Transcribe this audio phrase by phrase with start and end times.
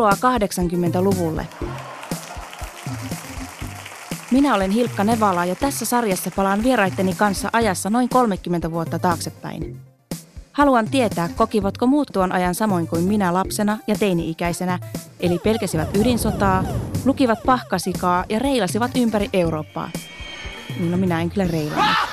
[0.00, 0.38] Tervetuloa
[1.00, 1.46] 80-luvulle.
[4.30, 9.76] Minä olen Hilkka Nevala ja tässä sarjassa palaan vieraitteni kanssa ajassa noin 30 vuotta taaksepäin.
[10.52, 14.78] Haluan tietää, kokivatko muut tuon ajan samoin kuin minä lapsena ja teini-ikäisenä,
[15.20, 16.64] eli pelkäsivät ydinsotaa,
[17.04, 19.90] lukivat pahkasikaa ja reilasivat ympäri Eurooppaa.
[20.90, 22.09] No minä en kyllä reilannut.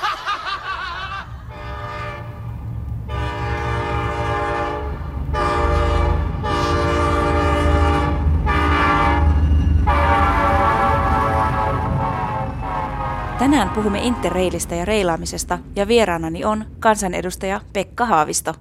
[13.40, 18.54] Tänään puhumme interreilistä ja reilaamisesta ja vieraanani on kansanedustaja Pekka Haavisto.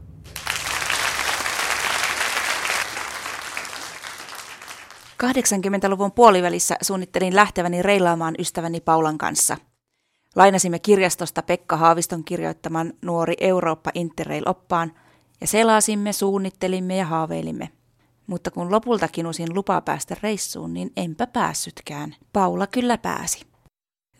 [5.88, 9.56] luvun puolivälissä suunnittelin lähteväni reilaamaan ystäväni Paulan kanssa.
[10.34, 14.92] Lainasimme kirjastosta Pekka Haaviston kirjoittaman Nuori Eurooppa Interrail-oppaan
[15.40, 17.68] ja selasimme, suunnittelimme ja haaveilimme.
[18.26, 22.14] Mutta kun lopulta kinusin lupaa päästä reissuun, niin enpä päässytkään.
[22.32, 23.55] Paula kyllä pääsi.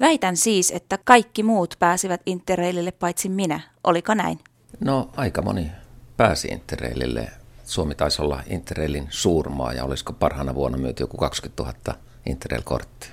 [0.00, 3.61] Väitän siis, että kaikki muut pääsivät Interrailille paitsi minä.
[3.84, 4.38] Oliko näin?
[4.80, 5.70] No aika moni
[6.16, 7.28] pääsi Interrailille.
[7.64, 13.11] Suomi taisi olla Interrailin suurmaa ja olisiko parhaana vuonna myyty joku 20 000 Interrail-korttia.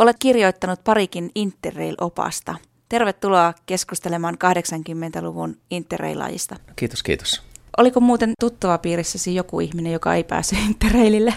[0.00, 2.54] Olet kirjoittanut parikin Interrail-opasta.
[2.88, 6.56] Tervetuloa keskustelemaan 80-luvun Interrailajista.
[6.76, 7.42] Kiitos, kiitos.
[7.76, 11.34] Oliko muuten tuttava piirissäsi joku ihminen, joka ei pääse Interrailille?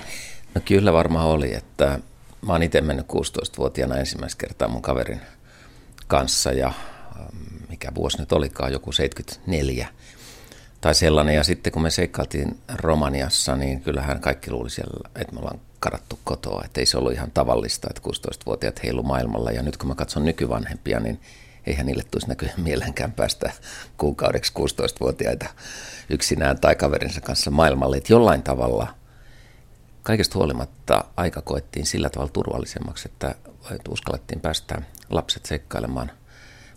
[0.56, 2.00] No kyllä varmaan oli, että
[2.42, 5.22] mä oon itse mennyt 16-vuotiaana ensimmäistä kertaa mun kaverin
[6.08, 7.28] kanssa ja ähm,
[7.70, 9.88] mikä vuosi nyt olikaan, joku 74
[10.82, 11.36] tai sellainen.
[11.36, 16.20] Ja sitten kun me seikkailtiin Romaniassa, niin kyllähän kaikki luuli siellä, että me ollaan karattu
[16.24, 16.62] kotoa.
[16.66, 19.52] Että ei se ollut ihan tavallista, että 16-vuotiaat heilu maailmalla.
[19.52, 21.20] Ja nyt kun mä katson nykyvanhempia, niin
[21.66, 23.52] eihän niille tulisi näköjään mielenkään päästä
[23.98, 25.46] kuukaudeksi 16-vuotiaita
[26.10, 27.98] yksinään tai kaverinsa kanssa maailmalle.
[27.98, 28.88] Että jollain tavalla–
[30.08, 33.36] kaikesta huolimatta aika koettiin sillä tavalla turvallisemmaksi, että
[33.90, 36.12] uskallettiin päästä lapset seikkailemaan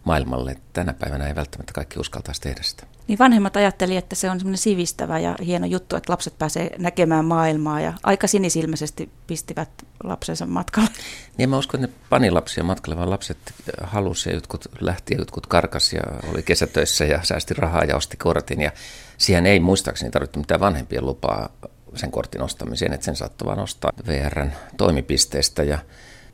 [0.04, 0.56] maailmalle.
[0.72, 2.86] Tänä päivänä ei välttämättä kaikki uskaltaisi tehdä sitä.
[3.08, 7.24] Niin vanhemmat ajatteli, että se on semmoinen sivistävä ja hieno juttu, että lapset pääsee näkemään
[7.24, 9.70] maailmaa ja aika sinisilmäisesti pistivät
[10.04, 10.90] lapsensa matkalle.
[11.38, 13.38] Niin mä uskon, että ne pani lapsia matkalle, vaan lapset
[13.82, 16.02] halusi ja jotkut lähti ja jotkut karkas ja
[16.32, 18.72] oli kesätöissä ja säästi rahaa ja osti kortin ja
[19.18, 21.48] siihen ei muistaakseni tarvittu mitään vanhempien lupaa
[21.94, 25.78] sen kortin ostamiseen, että sen saattoi vaan ostaa VRn toimipisteestä ja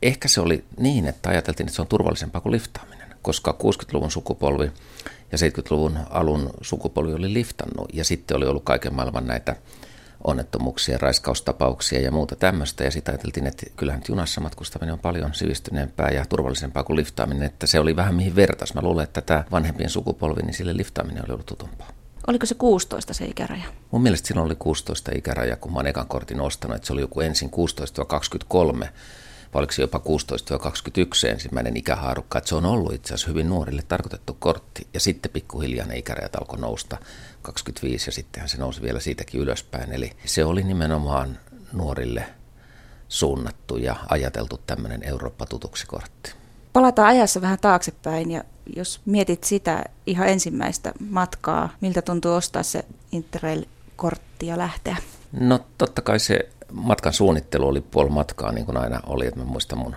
[0.01, 4.71] ehkä se oli niin, että ajateltiin, että se on turvallisempaa kuin liftaaminen, koska 60-luvun sukupolvi
[5.31, 9.55] ja 70-luvun alun sukupolvi oli liftannut ja sitten oli ollut kaiken maailman näitä
[10.23, 12.83] onnettomuuksia, raiskaustapauksia ja muuta tämmöistä.
[12.83, 17.67] Ja sitten ajateltiin, että kyllähän junassa matkustaminen on paljon sivistyneempää ja turvallisempaa kuin liftaaminen, että
[17.67, 18.73] se oli vähän mihin vertas.
[18.73, 21.96] Mä luulen, että tämä vanhempien sukupolvi, niin sille liftaaminen oli ollut tutumpaa.
[22.27, 23.63] Oliko se 16 se ikäraja?
[23.91, 26.75] Mun mielestä silloin oli 16 ikäraja, kun mä oon ekan kortin ostanut.
[26.75, 28.87] Että se oli joku ensin 16-23,
[29.53, 30.01] vai oliko se jopa
[31.25, 32.37] 16-21 ensimmäinen ikähaarukka.
[32.37, 34.87] Että se on ollut itse asiassa hyvin nuorille tarkoitettu kortti.
[34.93, 36.97] Ja sitten pikkuhiljaa ne ikärajat alkoi nousta
[37.41, 39.91] 25 ja sittenhän se nousi vielä siitäkin ylöspäin.
[39.91, 41.39] Eli se oli nimenomaan
[41.73, 42.25] nuorille
[43.07, 46.33] suunnattu ja ajateltu tämmöinen Eurooppa-tutuksi kortti.
[46.73, 48.43] Palataan ajassa vähän taaksepäin ja
[48.75, 54.97] jos mietit sitä ihan ensimmäistä matkaa, miltä tuntuu ostaa se Interrail-kortti ja lähteä?
[55.31, 59.27] No totta kai se matkan suunnittelu oli puoli matkaa, niin kuin aina oli.
[59.27, 59.95] Että mä muistan mun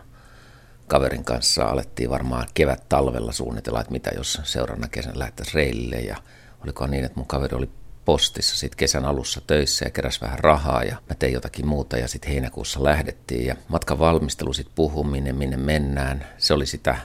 [0.86, 5.96] kaverin kanssa alettiin varmaan kevät-talvella suunnitella, että mitä jos seuraavana kesänä lähdettäisiin reilille.
[5.96, 6.16] Ja
[6.64, 7.70] olikohan niin, että mun kaveri oli
[8.04, 12.08] postissa sitten kesän alussa töissä ja keräs vähän rahaa ja mä tein jotakin muuta ja
[12.08, 16.98] sitten heinäkuussa lähdettiin ja matkan valmistelu sitten puhuminen, minne mennään, se oli sitä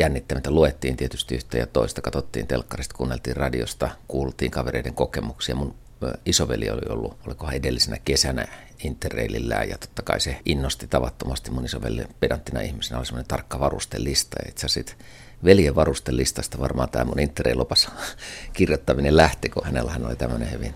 [0.00, 0.50] jännittämättä.
[0.50, 5.54] Luettiin tietysti yhtä ja toista, katsottiin telkkarista, kuunneltiin radiosta, kuultiin kavereiden kokemuksia.
[5.54, 5.74] Mun
[6.26, 8.44] isoveli oli ollut, olikohan edellisenä kesänä
[8.84, 14.36] Interrailillä ja totta kai se innosti tavattomasti mun isoveli pedanttina ihmisenä oli semmoinen tarkka varustelista
[14.42, 14.96] ja itse asiassa
[15.44, 17.90] veljen varustelistasta varmaan tämä mun Interrail-opas
[18.52, 20.74] kirjoittaminen lähti, kun hänellä oli tämmöinen hyvin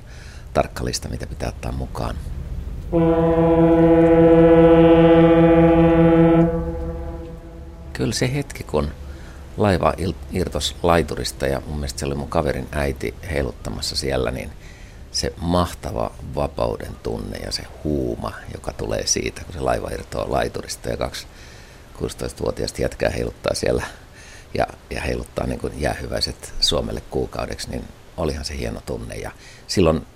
[0.54, 2.16] tarkka lista, mitä pitää ottaa mukaan.
[7.92, 8.90] Kyllä se hetki, kun
[9.56, 9.94] laiva
[10.32, 14.50] irtos laiturista ja mun mielestä se oli mun kaverin äiti heiluttamassa siellä, niin
[15.12, 20.88] se mahtava vapauden tunne ja se huuma, joka tulee siitä, kun se laiva irtoaa laiturista
[20.88, 21.26] ja kaksi
[21.96, 23.82] 16-vuotiaista jätkää heiluttaa siellä
[24.54, 27.84] ja, ja heiluttaa niin kuin jäähyväiset Suomelle kuukaudeksi, niin
[28.16, 29.14] olihan se hieno tunne.
[29.14, 29.30] Ja
[29.66, 30.06] silloin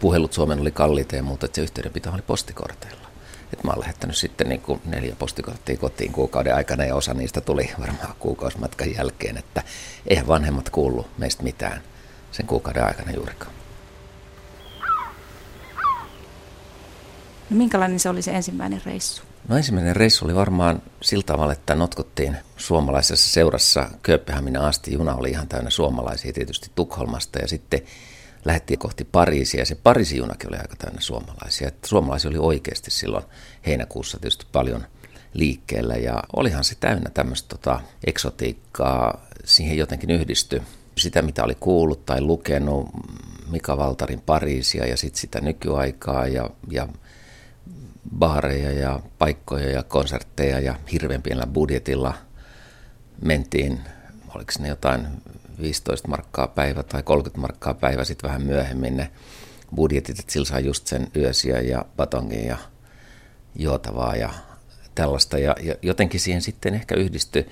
[0.00, 3.07] puhelut Suomen oli kalliita ja muuta, että se yhteydenpito oli postikorteilla.
[3.52, 7.40] Et mä oon lähettänyt sitten niin kuin neljä postikorttia kotiin kuukauden aikana ja osa niistä
[7.40, 9.62] tuli varmaan kuukausimatkan jälkeen, että
[10.06, 11.82] eihän vanhemmat kuullut meistä mitään
[12.32, 13.52] sen kuukauden aikana juurikaan.
[17.50, 19.22] No minkälainen se oli se ensimmäinen reissu?
[19.48, 24.92] No ensimmäinen reissu oli varmaan sillä tavalla, että notkuttiin suomalaisessa seurassa Kööpenhaminan asti.
[24.92, 27.80] Juna oli ihan täynnä suomalaisia tietysti Tukholmasta ja sitten
[28.48, 31.68] lähdettiin kohti Pariisia se Pariisin junakin oli aika täynnä suomalaisia.
[31.68, 33.24] Että suomalaisia oli oikeasti silloin
[33.66, 34.84] heinäkuussa tietysti paljon
[35.34, 39.26] liikkeellä ja olihan se täynnä tämmöistä tota, eksotiikkaa.
[39.44, 40.62] Siihen jotenkin yhdistyi
[40.98, 42.88] sitä, mitä oli kuullut tai lukenut,
[43.50, 46.88] Mika Valtarin Pariisia ja sitten sitä nykyaikaa ja, ja
[48.18, 52.14] baareja ja paikkoja ja konsertteja ja hirveän pienellä budjetilla
[53.22, 53.80] mentiin,
[54.34, 55.06] oliko ne jotain
[55.60, 59.10] 15 markkaa päivä tai 30 markkaa päivä sitten vähän myöhemmin ne
[59.74, 62.58] budjetit, että sillä saa just sen yösiä ja batongin ja
[63.54, 64.30] juotavaa ja
[64.94, 65.38] tällaista.
[65.38, 67.46] Ja, ja jotenkin siihen sitten ehkä yhdistyi,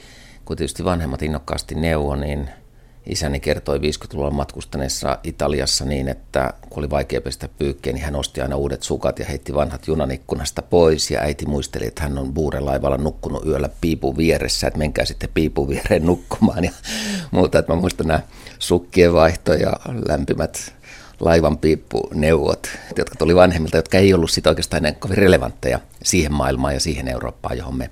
[0.45, 2.51] kun tietysti vanhemmat innokkaasti neuvo, niin–
[3.07, 8.41] isäni kertoi 50-luvulla matkustaneessa Italiassa niin, että kun oli vaikea pestä pyykkiä, niin hän osti
[8.41, 11.11] aina uudet sukat ja heitti vanhat junan ikkunasta pois.
[11.11, 15.69] Ja äiti muisteli, että hän on buurelaivalla nukkunut yöllä piipun vieressä, että menkää sitten piipun
[15.69, 16.71] viereen nukkumaan ja
[17.31, 17.59] muuta.
[17.59, 18.21] Että mä muistan nämä
[18.59, 19.73] sukkien vaihto ja
[20.09, 20.73] lämpimät
[21.21, 26.75] laivan piippuneuvot, jotka tuli vanhemmilta, jotka ei ollut sitä oikeastaan enää kovin relevantteja siihen maailmaan
[26.75, 27.91] ja siihen Eurooppaan, johon me,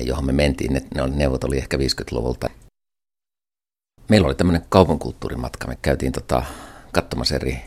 [0.00, 0.72] johon me mentiin.
[0.72, 2.50] Ne, ne neuvot oli ehkä 50-luvulta
[4.08, 5.68] meillä oli tämmöinen kaupunkulttuurimatka.
[5.68, 6.42] Me käytiin tota,
[6.92, 7.60] katsomassa eri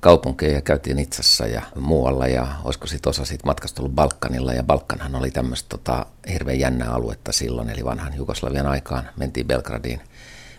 [0.00, 4.62] kaupunkeja ja käytiin Itsassa ja muualla ja olisiko sitten osa siitä matkasta ollut Balkanilla ja
[4.62, 10.00] Balkanhan oli tämmöistä tota, hirveän jännää aluetta silloin, eli vanhan Jugoslavian aikaan mentiin Belgradiin,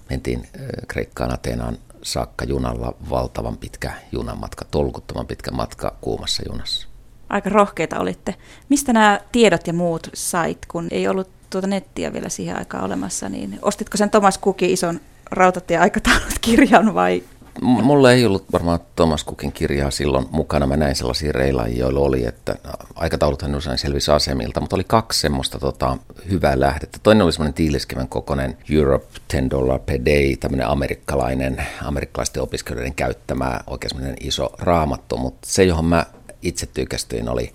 [0.09, 0.47] mentiin
[0.87, 6.87] Kreikkaan, Ateenaan saakka junalla, valtavan pitkä junamatka, tolkuttoman pitkä matka kuumassa junassa.
[7.29, 8.35] Aika rohkeita olitte.
[8.69, 13.29] Mistä nämä tiedot ja muut sait, kun ei ollut tuota nettiä vielä siihen aikaan olemassa,
[13.29, 14.99] niin ostitko sen Thomas Cookin ison
[15.31, 17.23] rautatieaikataulut kirjan vai?
[17.61, 20.67] Mulla ei ollut varmaan Thomas Cookin kirjaa silloin mukana.
[20.67, 22.55] Mä näin sellaisia reilaajia, joilla oli, että
[22.95, 25.97] aikatauluthan usein selvisi asemilta, mutta oli kaksi semmoista tota,
[26.29, 26.99] hyvää lähdettä.
[27.03, 33.59] Toinen oli semmoinen tiiliskevän kokoinen Europe 10 dollar per day, tämmöinen amerikkalainen, amerikkalaisten opiskelijoiden käyttämä
[33.67, 36.05] oikein iso raamattu, mutta se, johon mä
[36.41, 37.53] itse tykästyin, oli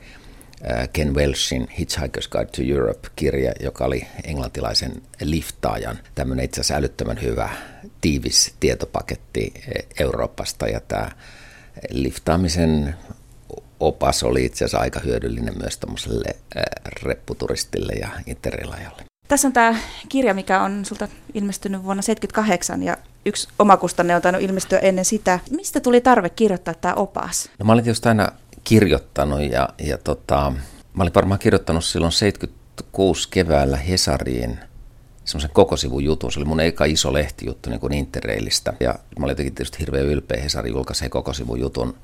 [0.92, 7.50] Ken Welshin Hitchhiker's Guide to Europe-kirja, joka oli englantilaisen liftaajan tämmöinen itse asiassa älyttömän hyvä
[8.00, 9.54] tiivis tietopaketti
[10.00, 11.10] Euroopasta ja tämä
[11.90, 12.94] liftaamisen
[13.80, 16.36] opas oli itse asiassa aika hyödyllinen myös tuommoiselle
[17.02, 19.02] repputuristille ja interreilajalle.
[19.28, 19.76] Tässä on tämä
[20.08, 25.38] kirja, mikä on sulta ilmestynyt vuonna 1978 ja yksi omakustanne on tainnut ilmestyä ennen sitä.
[25.50, 27.50] Mistä tuli tarve kirjoittaa tämä opas?
[27.58, 28.32] No mä olin tietysti aina
[28.68, 30.52] kirjoittanut ja, ja tota,
[30.94, 34.58] mä olin varmaan kirjoittanut silloin 76 keväällä Hesariin
[35.24, 36.32] semmoisen koko sivun jutun.
[36.32, 38.72] Se oli mun eka iso lehtijuttu niin kuin Interrailista.
[38.80, 40.42] Ja mä olin jotenkin tietysti hirveän ylpeä.
[40.42, 41.96] Hesari julkaisi koko sivun jutun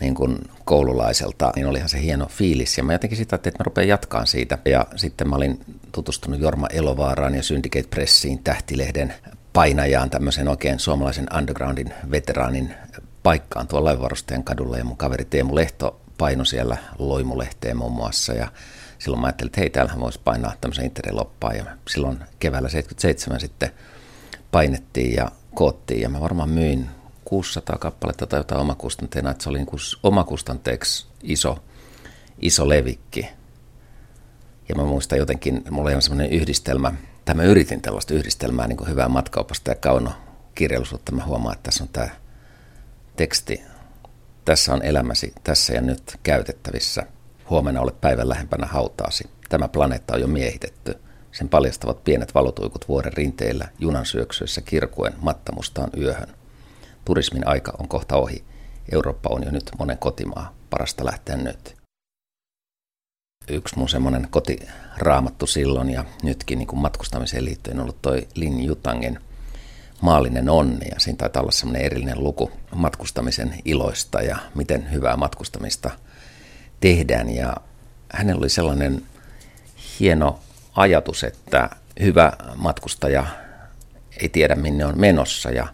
[0.00, 2.78] niin kuin koululaiselta, niin olihan se hieno fiilis.
[2.78, 4.58] Ja mä jotenkin sitä että mä rupean jatkaan siitä.
[4.64, 5.60] Ja sitten mä olin
[5.92, 9.14] tutustunut Jorma Elovaaraan ja Syndicate Pressiin, tähtilehden
[9.52, 12.74] painajaan, tämmöisen oikein suomalaisen undergroundin veteraanin
[13.24, 18.48] paikkaan tuolla laivarustajan kadulla ja mun kaveri Teemu Lehto paino siellä loimulehteen muun muassa ja
[18.98, 23.70] silloin mä ajattelin, että hei, täällähän voisi painaa tämmöisen interneloppaan ja silloin keväällä 77 sitten
[24.50, 26.88] painettiin ja koottiin ja mä varmaan myin
[27.24, 29.68] 600 kappaletta tai jotain omakustanteena, että se oli niin
[30.02, 31.58] omakustanteeksi iso,
[32.38, 33.28] iso levikki.
[34.68, 36.92] Ja mä muistan jotenkin, mulla oli semmoinen yhdistelmä,
[37.24, 40.12] tai mä yritin tällaista yhdistelmää niin kuin hyvää matkaopasta ja kauno
[40.54, 41.12] kirjallisuutta.
[41.12, 42.08] Mä huomaan, että tässä on tämä
[43.16, 43.62] teksti,
[44.44, 47.06] tässä on elämäsi tässä ja nyt käytettävissä.
[47.50, 49.30] Huomenna olet päivän lähempänä hautaasi.
[49.48, 50.98] Tämä planeetta on jo miehitetty.
[51.32, 56.28] Sen paljastavat pienet valotuikut vuoren rinteillä, junan syöksyessä kirkuen mattamustaan yöhön.
[57.04, 58.44] Turismin aika on kohta ohi.
[58.92, 60.54] Eurooppa on jo nyt monen kotimaa.
[60.70, 61.76] Parasta lähteä nyt.
[63.48, 68.64] Yksi mun semmoinen kotiraamattu silloin ja nytkin niin kuin matkustamiseen liittyen on ollut toi Lin
[68.64, 69.20] Jutangen–
[70.04, 75.90] maallinen onni ja siinä taitaa olla semmoinen erillinen luku matkustamisen iloista ja miten hyvää matkustamista
[76.80, 77.56] tehdään ja
[78.12, 79.02] hänellä oli sellainen
[80.00, 80.40] hieno
[80.76, 81.70] ajatus, että
[82.00, 83.26] hyvä matkustaja
[84.20, 85.66] ei tiedä minne on menossa ja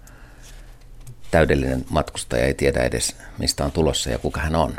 [1.30, 4.76] täydellinen matkustaja ei tiedä edes mistä on tulossa ja kuka hän on.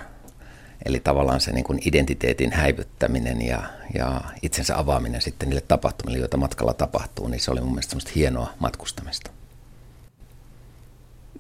[0.86, 6.38] Eli tavallaan se niin kuin identiteetin häivyttäminen ja, ja itsensä avaaminen sitten niille tapahtumille, joita
[6.38, 9.32] matkalla tapahtuu, niin se oli mun mielestä hienoa matkustamista.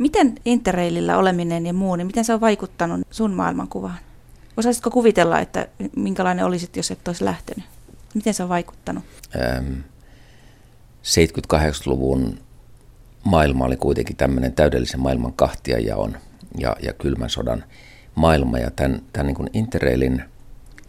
[0.02, 3.98] Miten Interrailillä oleminen ja muu, niin miten se on vaikuttanut sun maailmankuvaan?
[4.58, 7.66] Osaisitko kuvitella, että minkälainen olisit, jos et olisi lähtenyt?
[8.14, 9.04] Miten se on vaikuttanut?
[9.36, 9.74] Ähm,
[11.04, 12.40] 78-luvun
[13.24, 16.18] maailma oli kuitenkin tämmöinen täydellisen maailman kahtiajaon
[16.58, 17.64] ja, ja kylmän sodan
[18.16, 18.60] maailma.
[18.60, 20.24] Ja tämän, tämän niin Interrailin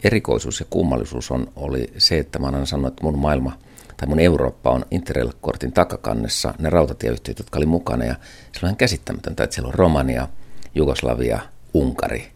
[0.03, 3.57] erikoisuus ja kummallisuus on, oli se, että mä aina sanonut, että mun maailma
[4.03, 8.05] tai mun Eurooppa on Interrail-kortin takakannessa ne rautatieyhtiöt, jotka oli mukana.
[8.05, 8.15] Ja
[8.51, 10.27] se on ihan käsittämätöntä, että siellä on Romania,
[10.75, 11.39] Jugoslavia,
[11.73, 12.31] Unkari,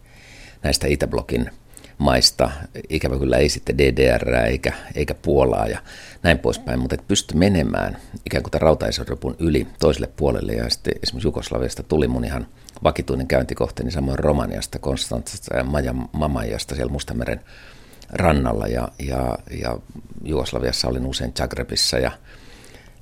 [0.62, 1.50] näistä Itäblokin
[1.98, 2.50] maista.
[2.88, 5.78] Ikävä kyllä ei sitten DDR eikä, eikä Puolaa ja
[6.22, 7.96] näin poispäin, mutta et pysty menemään
[8.26, 10.52] ikään kuin tämän yli toiselle puolelle.
[10.52, 12.46] Ja sitten esimerkiksi Jugoslaviasta tuli mun ihan
[12.84, 15.64] vakituinen käyntikohte, niin samoin Romaniasta, Konstantsasta ja
[16.12, 17.40] Mamajasta siellä Mustameren
[18.12, 18.66] rannalla.
[18.66, 19.78] Ja, ja, ja
[20.24, 22.10] Jugoslaviassa olin usein Zagrebissa ja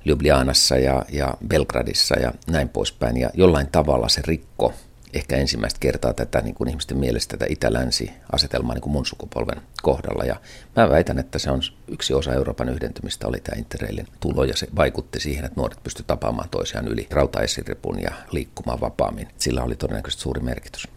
[0.05, 3.17] Ljubljanassa ja, ja Belgradissa ja näin poispäin.
[3.17, 4.73] Ja jollain tavalla se rikko
[5.13, 10.23] ehkä ensimmäistä kertaa tätä niin kuin ihmisten mielestä tätä itä-länsi-asetelmaa niin kuin mun sukupolven kohdalla.
[10.23, 10.35] Ja
[10.75, 14.67] mä väitän, että se on yksi osa Euroopan yhdentymistä, oli tämä Interrailin tulo, ja se
[14.75, 19.27] vaikutti siihen, että nuoret pystyivät tapaamaan toisiaan yli rautaesiripun ja liikkumaan vapaammin.
[19.37, 20.87] Sillä oli todennäköisesti suuri merkitys.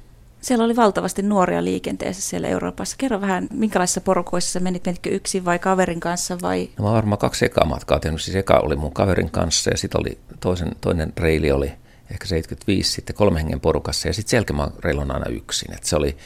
[0.40, 2.97] Siellä oli valtavasti nuoria liikenteessä siellä Euroopassa.
[2.99, 4.87] Kerro vähän, minkälaisissa porukoissa menit?
[4.87, 6.38] Menitkö yksin vai kaverin kanssa?
[6.42, 6.68] Vai?
[6.78, 8.23] No mä varmaan kaksi ekaa matkaa tehnyt.
[8.23, 11.73] Siis eka oli mun kaverin kanssa ja sitten oli toisen, toinen reili oli
[12.11, 15.75] ehkä 75 sitten kolme hengen porukassa ja sitten selkeä reilun aina yksin.
[15.75, 16.16] Et se oli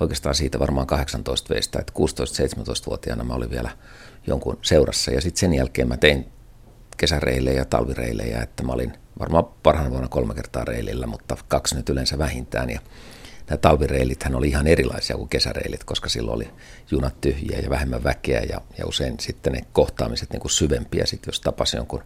[0.00, 3.70] oikeastaan siitä varmaan 18 veistä, että 16-17-vuotiaana mä olin vielä
[4.26, 6.32] jonkun seurassa ja sitten sen jälkeen mä tein
[6.96, 11.88] kesäreilejä ja talvireilejä, että mä olin varmaan parhaana vuonna kolme kertaa reilillä, mutta kaksi nyt
[11.88, 12.80] yleensä vähintään ja
[13.52, 16.48] nämä talvireilithän oli ihan erilaisia kuin kesäreilit, koska silloin oli
[16.90, 21.28] junat tyhjiä ja vähemmän väkeä ja, ja usein sitten ne kohtaamiset niin kuin syvempiä, sitten
[21.28, 22.02] jos tapasi jonkun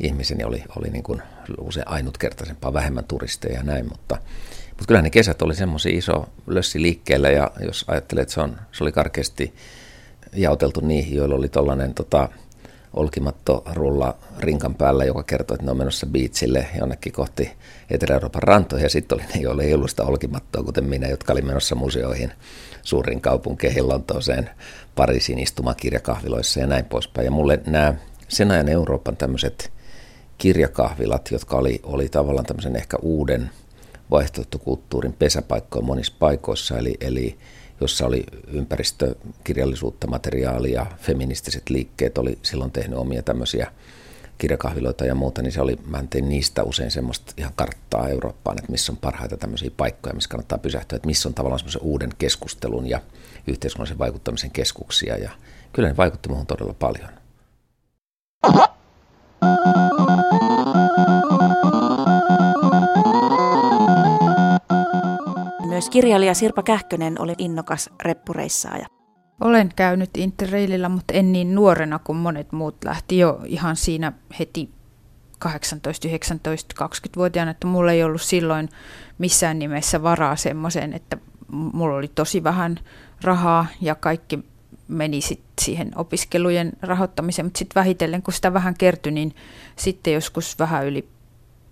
[0.00, 1.22] ihmisen niin oli, oli niin kuin
[1.60, 4.18] usein ainutkertaisempaa, vähemmän turisteja ja näin, mutta,
[4.68, 8.56] mutta kyllä ne kesät oli semmoisia iso lössi liikkeelle ja jos ajattelee, että se, on,
[8.72, 9.54] se oli karkeasti
[10.32, 12.28] jaoteltu niihin, joilla oli tuollainen tota,
[12.94, 17.50] olkimatto rulla rinkan päällä, joka kertoi, että ne on menossa biitsille jonnekin kohti
[17.90, 18.82] Etelä-Euroopan rantoja.
[18.82, 22.32] Ja sitten oli ne, joilla ei ollut sitä olkimattoa, kuten minä, jotka oli menossa museoihin
[22.82, 24.50] suuriin kaupunkeihin, Lontooseen,
[24.94, 27.24] Pariisiin istumakirjakahviloissa ja näin poispäin.
[27.24, 27.94] Ja mulle nämä
[28.28, 29.72] sen ajan Euroopan tämmöiset
[30.38, 33.50] kirjakahvilat, jotka oli, oli tavallaan tämmöisen ehkä uuden
[34.10, 37.38] vaihtoehtokulttuurin pesäpaikkoja monissa paikoissa, eli, eli
[37.84, 43.72] jossa oli ympäristökirjallisuutta, materiaalia, feministiset liikkeet oli silloin tehnyt omia tämmöisiä
[44.38, 48.72] kirjakahviloita ja muuta, niin se oli, mä tein niistä usein semmoista ihan karttaa Eurooppaan, että
[48.72, 52.86] missä on parhaita tämmöisiä paikkoja, missä kannattaa pysähtyä, että missä on tavallaan semmoisen uuden keskustelun
[52.86, 53.00] ja
[53.46, 55.30] yhteiskunnallisen vaikuttamisen keskuksia, ja
[55.72, 57.08] kyllä ne vaikutti muuhun todella paljon.
[65.84, 68.86] Myös kirjailija Sirpa Kähkönen oli innokas reppureissaaja.
[69.40, 74.70] Olen käynyt Interraililla, mutta en niin nuorena kuin monet muut lähti jo ihan siinä heti
[75.38, 78.68] 18, 19, 20-vuotiaana, että mulla ei ollut silloin
[79.18, 81.16] missään nimessä varaa semmoiseen, että
[81.48, 82.78] mulla oli tosi vähän
[83.22, 84.38] rahaa ja kaikki
[84.88, 89.34] meni sit siihen opiskelujen rahoittamiseen, mutta sitten vähitellen, kun sitä vähän kertyi, niin
[89.76, 91.08] sitten joskus vähän yli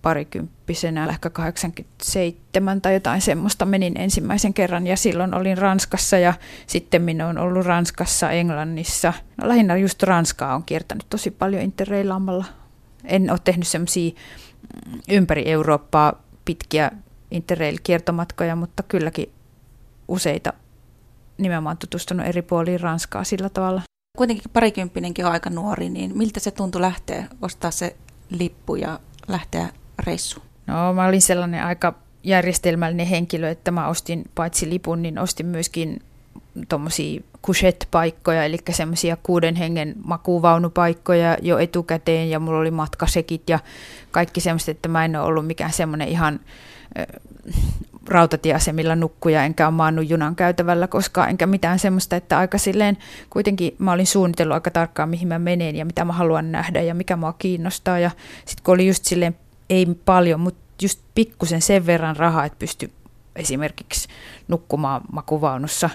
[0.03, 6.35] parikymppisenä, ehkä 87 tai jotain semmoista menin ensimmäisen kerran ja silloin olin Ranskassa ja
[6.67, 9.13] sitten minä olen ollut Ranskassa, Englannissa.
[9.37, 12.45] No, lähinnä just Ranskaa on kiertänyt tosi paljon interreilaamalla.
[13.05, 14.11] En ole tehnyt semmoisia
[14.87, 16.91] mm, ympäri Eurooppaa pitkiä
[17.31, 19.33] interrail-kiertomatkoja, mutta kylläkin
[20.09, 20.53] useita
[21.39, 23.83] nimenomaan tutustunut eri puoliin Ranskaa sillä tavalla.
[24.19, 27.97] Kuitenkin parikymppinenkin on aika nuori, niin miltä se tuntui lähteä, ostaa se
[28.31, 29.69] lippu ja lähteä
[30.07, 30.47] reissuun?
[30.67, 36.03] No mä olin sellainen aika järjestelmällinen henkilö, että mä ostin paitsi lipun, niin ostin myöskin
[36.69, 43.59] tuommoisia couchette-paikkoja, eli semmoisia kuuden hengen makuvaunupaikkoja jo etukäteen, ja mulla oli matkasekit ja
[44.11, 46.41] kaikki semmoista, että mä en ole ollut mikään semmoinen ihan
[48.09, 52.99] rautatieasemilla nukkuja, enkä ole maannut junan käytävällä koskaan, enkä mitään semmoista, että aika silleen
[53.31, 56.95] kuitenkin mä olin suunnitellut aika tarkkaan, mihin mä menen ja mitä mä haluan nähdä ja
[56.95, 57.99] mikä mua kiinnostaa.
[57.99, 58.11] Ja
[58.45, 59.37] sitten kun oli just silleen,
[59.73, 62.91] ei paljon, mutta just pikkusen sen verran rahaa, että pysty
[63.37, 64.09] esimerkiksi
[64.49, 65.91] nukkumaan makuvaunussa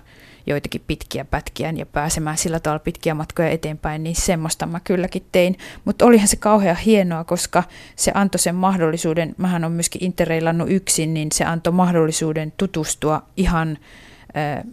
[0.48, 5.58] joitakin pitkiä pätkiä ja pääsemään sillä tavalla pitkiä matkoja eteenpäin, niin semmoista mä kylläkin tein.
[5.86, 7.64] Mutta olihan se kauhean hienoa, koska
[7.96, 13.78] se antoi sen mahdollisuuden, mähän on myöskin interreilannut yksin, niin se antoi mahdollisuuden tutustua ihan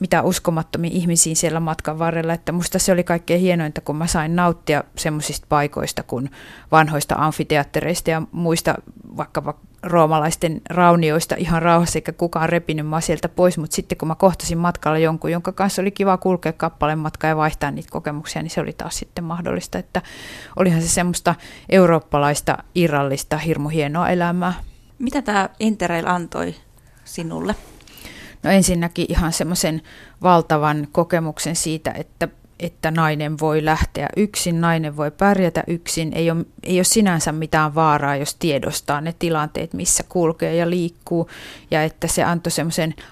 [0.01, 4.37] mitä uskomattomia ihmisiin siellä matkan varrella, että musta se oli kaikkein hienointa, kun mä sain
[4.37, 6.31] nauttia semmoisista paikoista kuin
[6.73, 8.75] vanhoista amfiteattereista ja muista
[9.17, 14.15] vaikka roomalaisten raunioista ihan rauhassa, eikä kukaan repinyt mä sieltä pois, mutta sitten kun mä
[14.15, 18.51] kohtasin matkalla jonkun, jonka kanssa oli kiva kulkea kappaleen matkaa ja vaihtaa niitä kokemuksia, niin
[18.51, 20.03] se oli taas sitten mahdollista, että
[20.57, 21.35] olihan se semmoista
[21.69, 24.55] eurooppalaista, irrallista, hirmu hienoa elämää.
[24.99, 26.55] Mitä tämä Interrail antoi
[27.05, 27.55] sinulle?
[28.45, 29.83] No ensinnäkin ihan semmoisen
[30.23, 32.29] valtavan kokemuksen siitä, että
[32.61, 36.13] että nainen voi lähteä yksin, nainen voi pärjätä yksin.
[36.13, 41.31] Ei ole, ei ole sinänsä mitään vaaraa, jos tiedostaa ne tilanteet, missä kulkee ja liikkuu.
[41.71, 42.53] Ja että se antoi,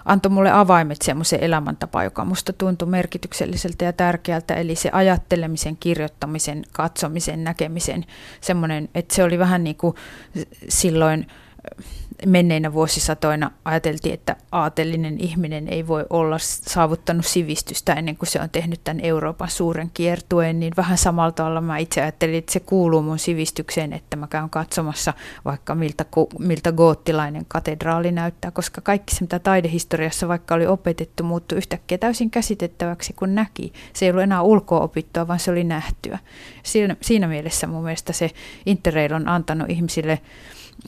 [0.04, 4.54] antoi mulle avaimet semmoisen elämäntapaan, joka musta tuntui merkitykselliseltä ja tärkeältä.
[4.54, 8.04] Eli se ajattelemisen, kirjoittamisen, katsomisen, näkemisen
[8.40, 9.94] semmoinen, että se oli vähän niin kuin
[10.68, 11.26] silloin
[12.26, 18.50] menneinä vuosisatoina ajateltiin, että aatellinen ihminen ei voi olla saavuttanut sivistystä ennen kuin se on
[18.50, 23.02] tehnyt tämän Euroopan suuren kiertueen, niin vähän samalla tavalla mä itse ajattelin, että se kuuluu
[23.02, 25.14] mun sivistykseen, että mä käyn katsomassa
[25.44, 26.04] vaikka miltä,
[26.38, 32.30] miltä goottilainen katedraali näyttää, koska kaikki se, mitä taidehistoriassa vaikka oli opetettu, muuttui yhtäkkiä täysin
[32.30, 33.72] käsitettäväksi, kun näki.
[33.92, 36.18] Se ei ollut enää ulkoa opittua, vaan se oli nähtyä.
[36.62, 38.30] Siinä, siinä mielessä mun mielestä se
[38.66, 40.20] Interrail on antanut ihmisille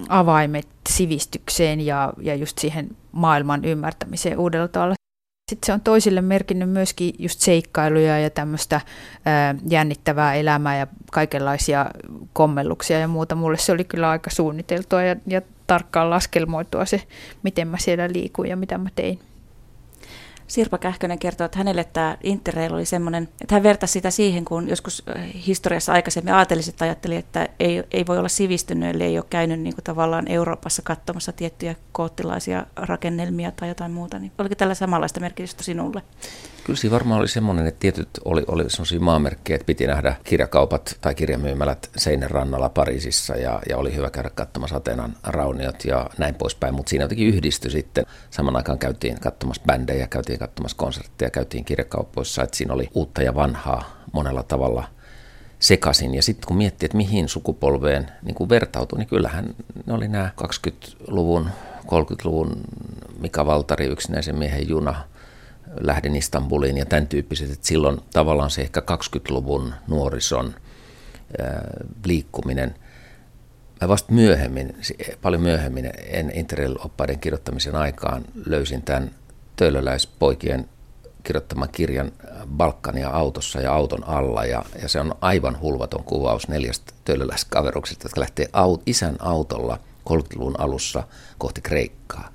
[0.08, 4.94] avaimet sivistykseen ja, ja just siihen maailman ymmärtämiseen uudella tavalla.
[5.50, 8.80] Sitten se on toisille merkinnyt myöskin just seikkailuja ja tämmöistä
[9.24, 11.86] ää, jännittävää elämää ja kaikenlaisia
[12.32, 13.34] kommelluksia ja muuta.
[13.34, 17.02] Mulle se oli kyllä aika suunniteltua ja, ja tarkkaan laskelmoitua se,
[17.42, 19.18] miten mä siellä liikuin ja mitä mä tein.
[20.46, 24.68] Sirpa Kähkönen kertoo, että hänelle tämä Interrail oli semmoinen, että hän vertasi sitä siihen, kun
[24.68, 29.26] joskus äh, historiassa aikaisemmin aateliset ajatteli, että ei, ei voi olla sivistynyt, eli ei ole
[29.30, 34.18] käynyt niin kuin tavallaan Euroopassa katsomassa tiettyjä koottilaisia rakennelmia tai jotain muuta.
[34.18, 36.02] Niin oliko tällä samanlaista merkitystä sinulle?
[36.64, 40.98] Kyllä siinä varmaan oli semmoinen, että tietyt oli, oli sellaisia maamerkkejä, että piti nähdä kirjakaupat
[41.00, 46.34] tai kirjamyymälät Seinän rannalla Pariisissa ja, ja oli hyvä käydä katsomassa Atenan rauniot ja näin
[46.34, 48.06] poispäin, mutta siinä jotenkin yhdistyi sitten.
[48.30, 53.34] Saman aikaan käytiin katsomassa bändejä, käytiin katsomassa konsertteja, käytiin kirjakaupoissa, että siinä oli uutta ja
[53.34, 54.84] vanhaa monella tavalla
[55.58, 56.14] sekaisin.
[56.14, 59.54] Ja sitten kun miettii, että mihin sukupolveen niin kuin vertautui, niin kyllähän
[59.86, 61.48] ne oli nämä 20-luvun,
[61.86, 62.60] 30-luvun
[63.18, 64.94] Mika Valtari, yksinäisen miehen juna–
[65.80, 70.54] lähdin Istanbuliin ja tämän tyyppiset, että silloin tavallaan se ehkä 20-luvun nuorison
[72.04, 72.74] liikkuminen,
[73.80, 74.76] mä vasta myöhemmin,
[75.22, 79.10] paljon myöhemmin, en Interrail-oppaiden kirjoittamisen aikaan löysin tämän
[79.56, 80.68] töölöläispoikien
[81.24, 82.12] kirjoittaman kirjan
[82.46, 84.44] Balkania autossa ja auton alla.
[84.44, 89.78] Ja, ja se on aivan hulvaton kuvaus neljästä töölöläiskaveruksesta, jotka lähtee aut, isän autolla
[90.10, 91.02] 30-luvun alussa
[91.38, 92.32] kohti Kreikkaa.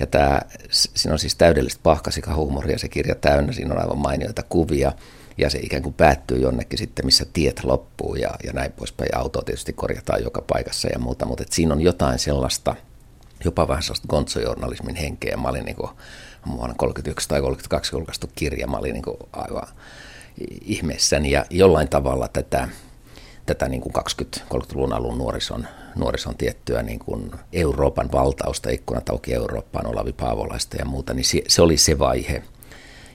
[0.00, 4.92] Ja tämä, siinä on siis täydellistä pahkasikahuumoria se kirja täynnä, siinä on aivan mainioita kuvia
[5.38, 9.16] ja se ikään kuin päättyy jonnekin sitten, missä tiet loppuu ja, ja näin poispäin.
[9.16, 12.74] Autoa tietysti korjataan joka paikassa ja muuta, mutta et siinä on jotain sellaista,
[13.44, 15.36] jopa vähän sellaista gonzojournalismin henkeä.
[15.36, 15.90] Mä olin niin kuin,
[16.46, 19.68] vuonna 31 tai 32 julkaistu kirja, mä olin niin kuin aivan
[20.62, 22.68] ihmeessäni ja jollain tavalla tätä,
[23.54, 23.92] tätä niin kuin
[24.52, 30.84] 20-30-luvun alun nuorison nuorison tiettyä niin kuin Euroopan valtausta, ikkunat auki Eurooppaan, Olavi Paavolaista ja
[30.84, 32.42] muuta, niin se, se oli se vaihe,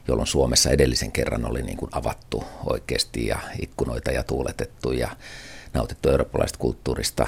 [0.08, 5.10] jolloin Suomessa edellisen kerran oli niin kuin avattu oikeasti ja ikkunoita ja tuuletettu ja
[5.74, 7.28] nautittu eurooppalaisesta kulttuurista.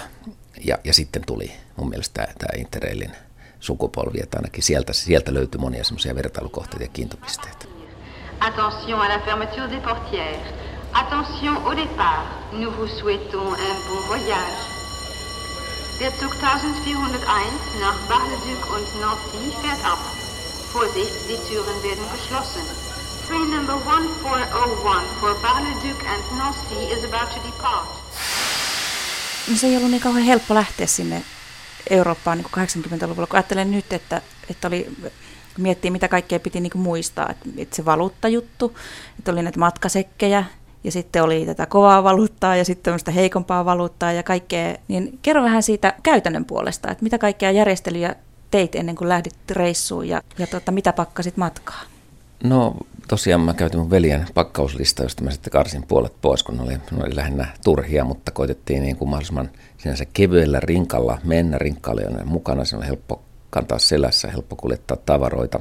[0.65, 3.12] Ja, ja sitten tuli mun mielestä tämä, tämä Interrailin
[3.60, 7.65] sukupolvi, että ainakin sieltä, sieltä löytyi monia semmoisia vertailukohteita ja kiintopisteitä.
[8.39, 10.76] Attention à la fermeture des portières.
[10.93, 12.26] Attention au départ.
[12.54, 14.60] Nous vous souhaitons un bon voyage.
[16.00, 17.19] Der Zug 1401
[17.80, 20.00] nach Bar-le-Duc und Nancy fährt ab.
[20.73, 22.62] Vorsicht, die Türen werden geschlossen.
[23.28, 27.88] Train number 1401 for Bar-le-Duc and Nancy is about to depart.
[29.47, 31.23] No se ei ollut niin kauhean helppo lähteä sinne
[31.89, 34.88] Eurooppaan niin 80-luvulla, kun ajattelen nyt, että, että oli
[35.58, 37.30] miettii, mitä kaikkea piti niin muistaa.
[37.30, 38.78] Että, että se valuuttajuttu,
[39.19, 40.45] että oli näitä matkasekkejä,
[40.88, 44.76] ja sitten oli tätä kovaa valuuttaa ja sitten tämmöistä heikompaa valuuttaa ja kaikkea.
[44.88, 48.15] Niin kerro vähän siitä käytännön puolesta, että mitä kaikkea järjestelyjä
[48.52, 51.82] teit ennen kuin lähdit reissuun ja, ja tota, mitä pakkasit matkaa?
[52.43, 52.76] No
[53.08, 56.73] tosiaan mä käytin mun veljen pakkauslista, josta mä sitten karsin puolet pois, kun ne oli,
[56.73, 61.58] ne oli lähinnä turhia, mutta koitettiin niin kuin mahdollisimman sinänsä kevyellä rinkalla mennä.
[61.58, 65.60] Rinkka oli mukana, se oli helppo kantaa selässä, helppo kuljettaa tavaroita.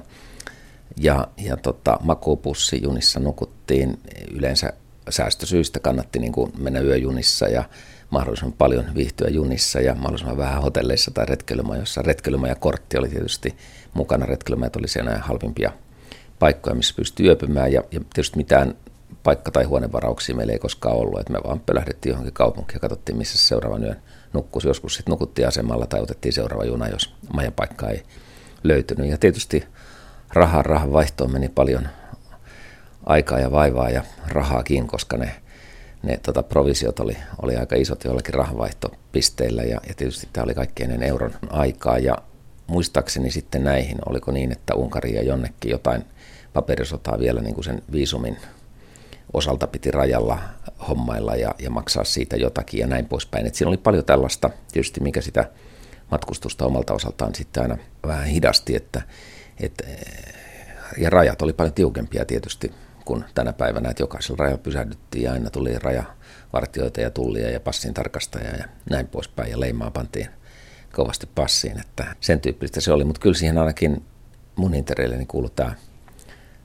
[0.97, 3.99] Ja, ja tota, makuupussi junissa nukuttiin
[4.31, 4.73] yleensä
[5.11, 7.64] säästösyistä kannatti niin kuin mennä yöjunissa ja
[8.11, 12.03] mahdollisimman paljon viihtyä junissa ja mahdollisimman vähän hotelleissa tai retkeilymajoissa.
[12.03, 13.57] Retkeilymajakortti oli tietysti
[13.95, 14.27] mukana.
[14.27, 15.73] Retkeilymajat oli siellä halvimpia
[16.38, 18.75] paikkoja, missä pystyi yöpymään ja, ja tietysti mitään
[19.23, 21.21] paikka- tai huonevarauksia meillä ei koskaan ollut.
[21.21, 24.69] että me vaan pölähdettiin johonkin kaupunkiin ja katsottiin, missä seuraavan yön nukkuisi.
[24.69, 28.03] Joskus sitten nukuttiin asemalla tai otettiin seuraava juna, jos majapaikka ei
[28.64, 29.11] löytynyt.
[29.11, 29.64] Ja tietysti
[30.33, 31.88] rahan, rahan vaihtoon meni paljon
[33.07, 35.31] aikaa ja vaivaa ja rahaakin, koska ne,
[36.03, 40.90] ne tota, provisiot oli, oli aika isot joillakin rahanvaihtopisteillä ja, ja tietysti tämä oli kaikkein
[40.90, 42.16] ennen euron aikaa ja
[42.66, 46.05] muistaakseni sitten näihin, oliko niin, että Unkari ja jonnekin jotain
[46.53, 48.37] paperisotaa vielä niin kuin sen viisumin
[49.33, 50.38] osalta piti rajalla
[50.88, 53.47] hommailla ja, ja maksaa siitä jotakin ja näin poispäin.
[53.47, 55.51] Et siinä oli paljon tällaista tietysti, mikä sitä
[56.11, 59.03] matkustusta omalta osaltaan sitten aina vähän hidasti, että,
[59.61, 59.85] että
[60.99, 62.73] ja rajat oli paljon tiukempia tietysti
[63.07, 67.95] kuin tänä päivänä, että jokaisella rajalla pysähdyttiin ja aina tuli rajavartioita ja tullia ja passin
[67.95, 70.29] tarkastaja ja näin poispäin ja leimaa pantiin
[70.92, 74.05] kovasti passiin, että sen tyyppistä se oli, mutta kyllä siihen ainakin
[74.57, 75.75] mun intereilleni kuului tämä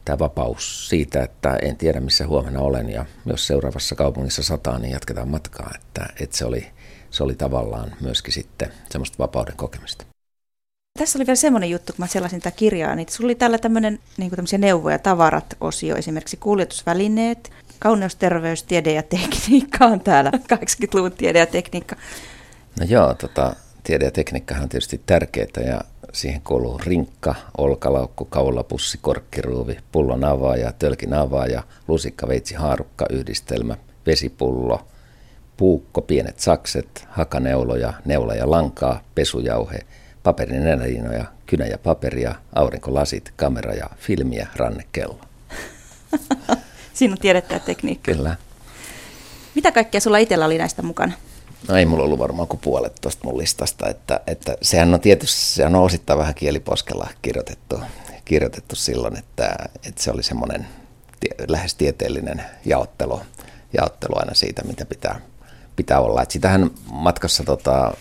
[0.06, 4.92] tämä vapaus siitä, että en tiedä missä huomenna olen ja jos seuraavassa kaupungissa sataa, niin
[4.92, 5.72] jatketaan matkaa.
[5.76, 6.68] Että, että se, oli,
[7.10, 10.11] se oli tavallaan myöskin sitten semmoista vapauden kokemista.
[11.00, 14.00] Tässä oli vielä semmoinen juttu, kun mä sellaisin tätä kirjaa, niin sulla oli täällä tämmöinen
[14.18, 21.46] niin neuvoja, tavarat-osio, esimerkiksi kuljetusvälineet, kauneus, terveys, tiede ja tekniikka on täällä, 80-luvun tiede ja
[21.46, 21.96] tekniikka.
[22.80, 25.82] No joo, tota, tiede ja tekniikka on tietysti tärkeää ja
[26.14, 34.88] siihen kuuluu rinkka, olkalaukku, kaulapussi, korkkiruuvi, pullon avaaja, tölkin avaaja, lusikka, veitsi, haarukka, yhdistelmä, vesipullo,
[35.58, 39.80] puukko, pienet sakset, hakaneuloja, neula ja lankaa, pesujauhe,
[40.24, 45.20] paperin enäliinoja, kynä ja paperia, aurinkolasit, kamera ja filmiä, rannekello.
[46.94, 48.12] Siinä on tiedettä ja tekniikka.
[48.12, 48.36] Kyllä.
[49.56, 51.14] Mitä kaikkea sulla itsellä oli näistä mukana?
[51.68, 55.42] No ei mulla ollut varmaan kuin puolet tuosta mun listasta, että, että sehän on tietysti,
[55.42, 57.80] sehän on osittain vähän kieliposkella kirjoitettu,
[58.26, 59.56] kirjoitettu silloin, että,
[59.88, 60.68] että se oli semmoinen
[61.20, 63.22] tie, lähes tieteellinen jaottelu,
[63.78, 65.22] jaottelu aina siitä, mitä pitää,
[65.76, 66.22] pitää olla.
[66.22, 67.94] Että sitähän matkassa tota,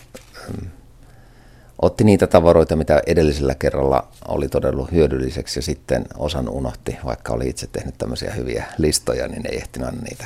[1.81, 7.49] otti niitä tavaroita, mitä edellisellä kerralla oli todella hyödylliseksi ja sitten osan unohti, vaikka oli
[7.49, 10.25] itse tehnyt tämmöisiä hyviä listoja, niin ei ehtinyt niitä,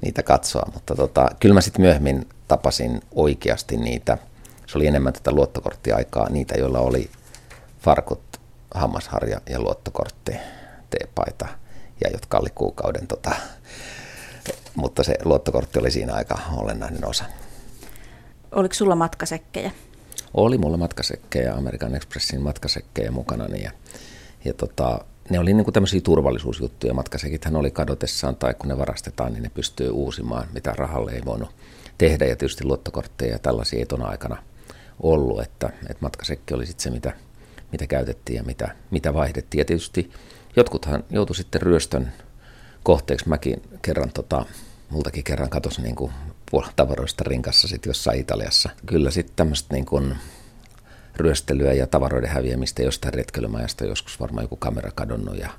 [0.00, 0.70] niitä katsoa.
[0.74, 4.18] Mutta tota, kyllä mä sitten myöhemmin tapasin oikeasti niitä,
[4.66, 7.10] se oli enemmän tätä luottokorttiaikaa, niitä, joilla oli
[7.80, 8.22] farkut,
[8.74, 10.32] hammasharja ja luottokortti,
[10.90, 11.48] teepaita
[12.04, 13.30] ja jotka oli kuukauden, tota,
[14.74, 17.24] mutta se luottokortti oli siinä aika olennainen osa.
[18.52, 19.70] Oliko sulla matkasekkejä?
[20.34, 23.56] Oli mulla matkasekkejä, American Expressin matkasekkejä mukana.
[23.56, 23.70] Ja,
[24.44, 26.94] ja tota, ne oli niin kuin tämmöisiä turvallisuusjuttuja.
[26.94, 31.50] Matkasekithän oli kadotessaan tai kun ne varastetaan, niin ne pystyy uusimaan, mitä rahalle ei voinut
[31.98, 32.24] tehdä.
[32.24, 34.42] Ja tietysti luottokortteja ja tällaisia ei tuona aikana
[35.00, 37.12] ollut, että, että matkasekki oli sitten se, mitä,
[37.72, 39.58] mitä käytettiin ja mitä, mitä vaihdettiin.
[39.58, 40.10] Ja tietysti
[40.56, 42.12] jotkuthan joutui sitten ryöstön
[42.82, 43.28] kohteeksi.
[43.28, 44.46] Mäkin kerran, tota,
[44.90, 46.12] multakin kerran katosi niin kuin
[46.76, 48.70] tavaroista rinkassa sitten jossain Italiassa.
[48.86, 50.16] Kyllä sitten tämmöistä niin kuin
[51.16, 55.50] ryöstelyä ja tavaroiden häviämistä jostain retkeilymajasta, joskus varmaan joku kamera kadonnut ja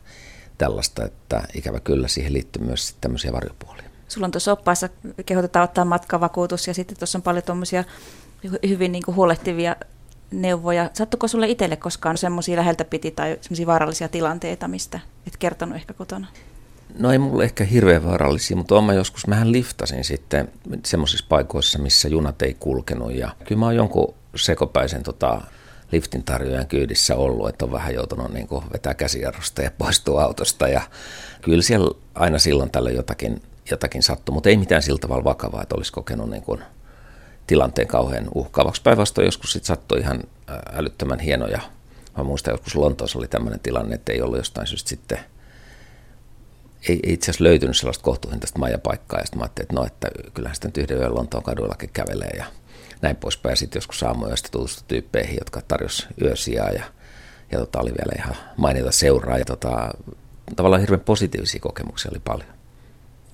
[0.58, 3.84] tällaista, että ikävä kyllä siihen liittyy myös sitten tämmöisiä varjopuolia.
[4.08, 4.90] Sulla on tuossa oppaassa,
[5.26, 7.84] kehotetaan ottaa matkavakuutus ja sitten tuossa on paljon tuommoisia
[8.68, 9.76] hyvin niin kuin huolehtivia
[10.32, 10.90] neuvoja.
[10.94, 15.94] Sattuko sulle itselle koskaan semmoisia läheltä piti tai semmoisia vaarallisia tilanteita, mistä et kertonut ehkä
[15.94, 16.28] kotona?
[17.00, 20.50] No ei mulle ehkä hirveän vaarallisia, mutta olen mä joskus, mähän liftasin sitten
[20.86, 25.42] semmoisissa paikoissa, missä junat ei kulkenut ja kyllä mä oon jonkun sekopäisen tota,
[25.92, 30.82] liftin tarjoajan kyydissä ollut, että on vähän joutunut niin vetää käsijarrusta ja poistua autosta ja
[31.42, 35.76] kyllä siellä aina silloin tällöin jotakin, jotakin sattui, mutta ei mitään sillä tavalla vakavaa, että
[35.76, 36.62] olisi kokenut niin kuin
[37.48, 38.82] tilanteen kauhean uhkaavaksi.
[38.82, 40.24] Päinvastoin joskus sitten sattui ihan
[40.74, 41.62] älyttömän hienoja.
[42.18, 45.20] Mä muistan joskus Lontoossa oli tämmöinen tilanne, että ei ollut jostain syystä sitten–
[46.90, 50.08] ei, ei itse asiassa löytynyt sellaista kohtuuhintaista majapaikkaa, ja sitten mä ajattelin, että no, että
[50.34, 52.46] kyllähän sitten yhden yön Lontoon kaduillakin kävelee ja
[53.02, 53.58] näin poispäin.
[53.58, 56.84] Sitten joskus aamuista tutustui tyyppeihin, jotka tarjosi yösiä ja,
[57.52, 59.38] ja tota, oli vielä ihan mainita seuraa.
[59.38, 59.92] Ja tota,
[60.56, 62.50] tavallaan hirveän positiivisia kokemuksia oli paljon.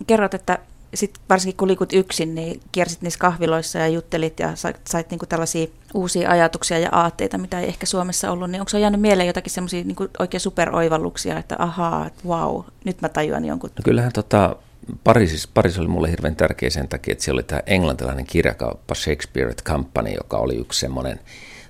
[0.07, 0.60] Kerrot, että
[0.93, 5.26] sitten varsinkin kun liikut yksin, niin kiersit niissä kahviloissa ja juttelit ja sait, sait niinku
[5.26, 8.50] tällaisia uusia ajatuksia ja aatteita, mitä ei ehkä Suomessa ollut.
[8.50, 13.10] Niin onko se jäänyt mieleen jotakin semmoisia niinku oikein superoivalluksia, että ahaa, wow, nyt mä
[13.10, 13.69] tajuan jonkun?
[13.69, 14.56] No kyllähän tota,
[15.04, 19.54] Pariisissa, Pariis oli mulle hirveän tärkeä sen takia, että siellä oli tämä englantilainen kirjakauppa Shakespeare
[19.54, 21.19] Company, joka oli yksi semmoinen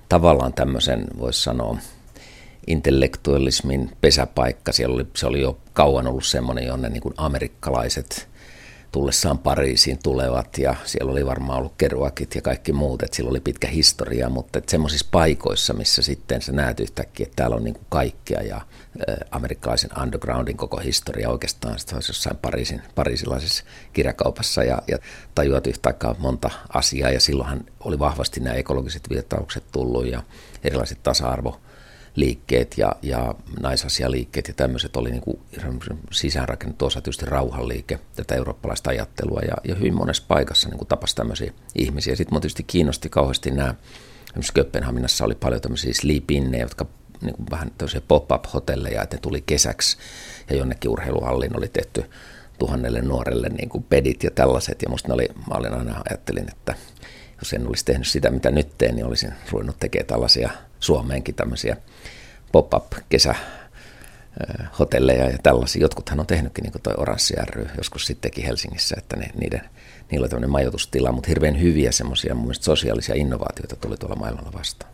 [0.08, 1.78] tavallaan tämmöisen, voisi sanoa,
[2.66, 4.72] intellektualismin pesäpaikka.
[4.72, 8.28] Siellä oli, se oli jo kauan ollut semmoinen, jonne niin amerikkalaiset
[8.92, 13.40] tullessaan Pariisiin tulevat ja siellä oli varmaan ollut keruakit ja kaikki muut, että sillä oli
[13.40, 17.86] pitkä historia, mutta semmoisissa paikoissa, missä sitten sä näet yhtäkkiä, että täällä on niin kuin
[17.88, 18.60] kaikkea ja
[19.30, 24.98] amerikkalaisen undergroundin koko historia oikeastaan, sitten olisi jossain Pariisin, pariisilaisessa kirjakaupassa ja, ja
[25.34, 27.10] tajuat yhtä aikaa monta asiaa.
[27.10, 30.22] Ja silloinhan oli vahvasti nämä ekologiset virtaukset tullut ja
[30.64, 31.60] erilaiset tasa-arvo
[32.20, 35.40] liikkeet ja, ja naisasialiikkeet ja tämmöiset oli niin kuin
[36.12, 41.16] sisäänrakennettu osa tietysti rauhanliike, tätä eurooppalaista ajattelua ja, ja hyvin monessa paikassa niin kuin tapasi
[41.16, 42.16] tämmöisiä ihmisiä.
[42.16, 43.74] Sitten minua tietysti kiinnosti kauheasti nämä
[44.24, 46.86] esimerkiksi Kööpenhaminassa oli paljon tämmöisiä sleep jotka
[47.22, 49.96] niin kuin vähän tämmöisiä pop-up-hotelleja, että ne tuli kesäksi
[50.50, 52.04] ja jonnekin urheiluhallin oli tehty
[52.58, 54.82] tuhannelle nuorelle niin kuin pedit ja tällaiset.
[54.82, 56.74] Ja musta oli, mä olin aina ajattelin, että
[57.38, 61.76] jos en olisi tehnyt sitä, mitä nyt teen, niin olisin ruvennut tekemään tällaisia Suomeenkin tämmöisiä
[62.52, 63.34] pop-up kesä
[64.78, 65.82] hotelleja ja tällaisia.
[65.82, 69.60] Jotkuthan on tehnytkin, niin kuin toi Oranssi ry joskus sittenkin Helsingissä, että ne, niiden,
[70.10, 74.92] niillä oli tämmöinen majoitustila, mutta hirveän hyviä semmoisia mun sosiaalisia innovaatioita tuli tuolla maailmalla vastaan.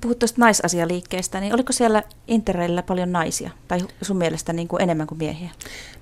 [0.00, 3.50] Puhut tuosta naisasialiikkeestä, niin oliko siellä Interrailillä paljon naisia?
[3.68, 5.50] Tai sun mielestä niin kuin enemmän kuin miehiä?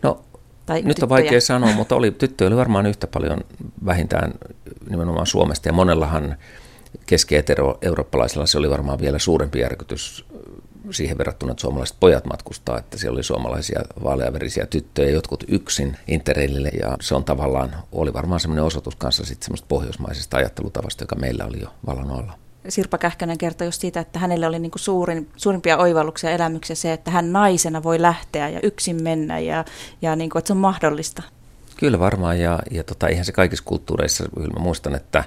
[0.02, 0.24] No
[0.66, 1.04] tai nyt tyttöjä?
[1.04, 3.40] on vaikea sanoa, mutta oli, tyttöjä oli varmaan yhtä paljon
[3.86, 4.34] vähintään
[4.90, 5.68] nimenomaan Suomesta.
[5.68, 6.36] Ja monellahan
[7.06, 10.24] keski-eurooppalaisilla se oli varmaan vielä suurempi järkytys
[10.90, 16.68] siihen verrattuna, että suomalaiset pojat matkustaa, että siellä oli suomalaisia vaaleaverisiä tyttöjä, jotkut yksin Interrailille,
[16.68, 21.44] ja se on tavallaan, oli varmaan semmoinen osoitus kanssa sitten semmoista pohjoismaisesta ajattelutavasta, joka meillä
[21.44, 22.38] oli jo vallan olla.
[22.68, 27.10] Sirpa Kähkönen kertoi just siitä, että hänelle oli niin suurin, suurimpia oivalluksia elämyksiä se, että
[27.10, 29.64] hän naisena voi lähteä ja yksin mennä ja,
[30.02, 31.22] ja niin kuin, että se on mahdollista.
[31.76, 34.24] Kyllä varmaan ja, ja tota, eihän se kaikissa kulttuureissa,
[34.54, 35.24] mä muistan, että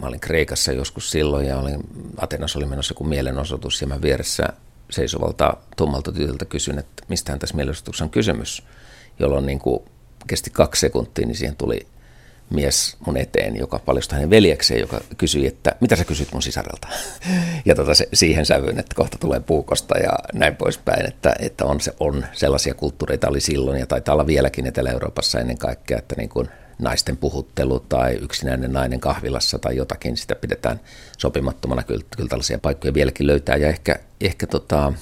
[0.00, 1.80] mä olin Kreikassa joskus silloin ja olin,
[2.16, 4.48] Atenassa oli menossa joku mielenosoitus ja mä vieressä
[4.90, 8.62] seisovalta tummalta tytöltä kysyn, että mistähän tässä mielenosoituksessa on kysymys,
[9.18, 9.82] jolloin niin kuin
[10.26, 11.86] kesti kaksi sekuntia, niin siihen tuli
[12.50, 16.88] mies mun eteen, joka paljastui hänen veljekseen, joka kysyi, että mitä sä kysyt mun sisarelta?
[17.64, 21.80] Ja tota se, siihen sävyyn, että kohta tulee puukosta ja näin poispäin, että, että on,
[21.80, 26.28] se, on sellaisia kulttuureita oli silloin ja taitaa olla vieläkin Etelä-Euroopassa ennen kaikkea, että niin
[26.28, 30.80] kuin naisten puhuttelu tai yksinäinen nainen kahvilassa tai jotakin, sitä pidetään
[31.18, 31.82] sopimattomana.
[31.82, 34.92] Kyllä, kyllä tällaisia paikkoja vieläkin löytää ja ehkä, ehkä tota,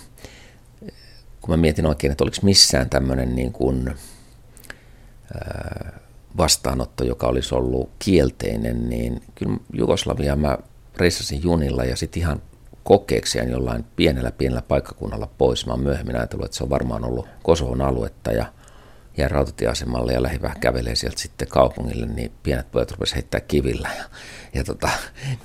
[1.41, 3.95] kun mä mietin oikein, että oliko missään tämmöinen niin kuin,
[6.37, 10.59] vastaanotto, joka olisi ollut kielteinen, niin kyllä Jugoslavia mä
[10.97, 12.43] reissasin junilla ja sitten ihan
[12.85, 15.67] kokeekseen jollain pienellä pienellä paikkakunnalla pois.
[15.67, 18.47] Mä oon myöhemmin ajatellut, että se on varmaan ollut Kosovon aluetta ja
[19.17, 23.89] jäin rautatieasemalle ja lähdin vähän kävelee sieltä sitten kaupungille, niin pienet pojat rupesivat heittää kivillä
[23.99, 24.05] ja,
[24.55, 24.89] ja tota,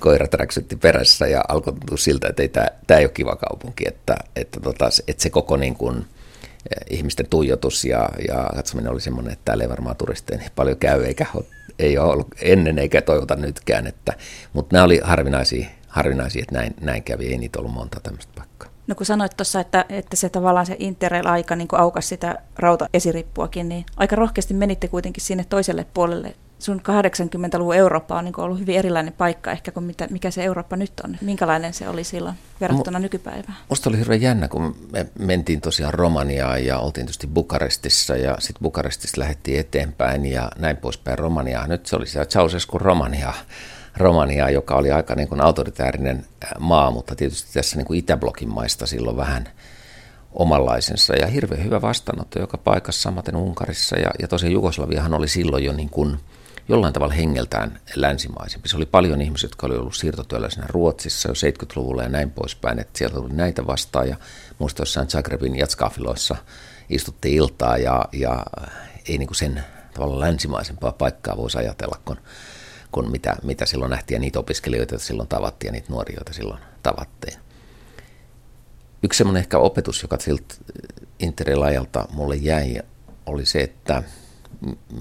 [0.00, 3.84] koirat räksytti perässä ja alkoi tuntua siltä, että ei, tämä, tämä ei ole kiva kaupunki,
[3.88, 6.06] että, että, tota, että se koko niin kuin,
[6.90, 11.04] ihmisten tuijotus ja, ja katsominen oli semmoinen, että täällä ei varmaan turisteja niin paljon käy,
[11.04, 11.44] eikä ole,
[11.78, 13.86] ei ole ollut ennen eikä toivota nytkään.
[13.86, 14.12] Että,
[14.52, 18.77] mutta nämä oli harvinaisia, harvinaisia että näin, näin kävi, ei niitä ollut monta tämmöistä paikkaa.
[18.88, 23.86] No kun sanoit tuossa, että, että se tavallaan se Interrail-aika niin aukasi sitä rautaesirippuakin, niin
[23.96, 29.12] aika rohkeasti menitte kuitenkin sinne toiselle puolelle sun 80-luvun Eurooppa on niin ollut hyvin erilainen
[29.12, 31.16] paikka ehkä kuin mitä, mikä se Eurooppa nyt on.
[31.20, 33.56] Minkälainen se oli silloin verrattuna M- nykypäivään?
[33.68, 38.62] Musta oli hirveän jännä, kun me mentiin tosiaan Romaniaan ja oltiin tietysti Bukarestissa ja sitten
[38.62, 41.68] Bukarestissa lähdettiin eteenpäin ja näin poispäin Romaniaan.
[41.68, 43.34] Nyt se oli siellä Ceausescu Romania,
[43.98, 46.26] Romania, joka oli aika niin kuin autoritäärinen
[46.58, 49.48] maa, mutta tietysti tässä niin kuin Itäblokin maista silloin vähän
[50.32, 51.16] omanlaisensa.
[51.16, 53.96] Ja hirveän hyvä vastaanotto joka paikassa, samaten Unkarissa.
[53.98, 56.16] Ja, ja tosiaan Jugoslaviahan oli silloin jo niin kuin–
[56.68, 58.68] jollain tavalla hengeltään länsimaisempi.
[58.68, 62.98] Se oli paljon ihmisiä, jotka oli ollut siirtotyöläisenä Ruotsissa jo 70-luvulla ja näin poispäin, että
[62.98, 64.08] sieltä tuli näitä vastaan.
[64.08, 64.16] Ja
[64.58, 66.36] muista jossain Zagrebin jatskafiloissa
[66.88, 68.46] istuttiin iltaa ja, ja
[69.08, 72.18] ei niin kuin sen tavalla länsimaisempaa paikkaa voisi ajatella kuin,
[72.92, 76.32] kuin mitä, mitä silloin nähtiin ja niitä opiskelijoita, joita silloin tavattiin ja niitä nuoria, joita
[76.32, 77.38] silloin tavattiin.
[79.02, 80.54] Yksi semmoinen ehkä opetus, joka siltä
[81.18, 82.78] Interrail-ajalta mulle jäi,
[83.26, 84.02] oli se, että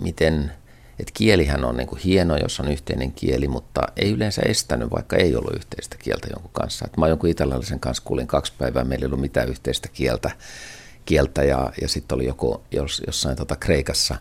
[0.02, 0.52] miten–
[1.00, 5.16] että kielihän on niin kuin hieno, jos on yhteinen kieli, mutta ei yleensä estänyt, vaikka
[5.16, 6.86] ei ollut yhteistä kieltä jonkun kanssa.
[6.86, 10.32] Et mä jonkun italialaisen kanssa kuulin kaksi päivää, meillä ei ollut mitään yhteistä kieltä,
[11.06, 14.16] kieltä ja, ja sitten oli joku jos, jossain tota Kreikassa,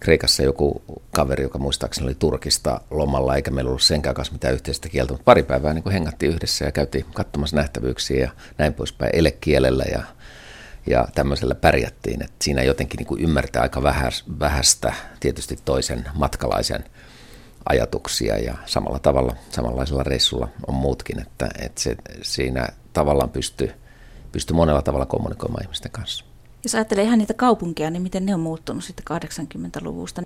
[0.00, 4.88] Kreikassa joku kaveri, joka muistaakseni oli Turkista lomalla, eikä meillä ollut senkään kanssa mitään yhteistä
[4.88, 9.84] kieltä, mutta pari päivää niin hengattiin yhdessä ja käytiin katsomassa nähtävyyksiä ja näin poispäin elekielellä
[9.92, 10.02] ja
[10.86, 12.22] ja tämmöisellä pärjättiin.
[12.22, 13.82] Että siinä jotenkin niin kuin ymmärtää aika
[14.38, 16.84] vähästä tietysti toisen matkalaisen
[17.68, 23.72] ajatuksia ja samalla tavalla, samanlaisella reissulla on muutkin, että, että se, siinä tavallaan pystyy,
[24.32, 26.27] pystyy monella tavalla kommunikoimaan ihmisten kanssa.
[26.68, 30.22] Jos ajattelee ihan niitä kaupunkeja, niin miten ne on muuttunut sitten 80-luvusta?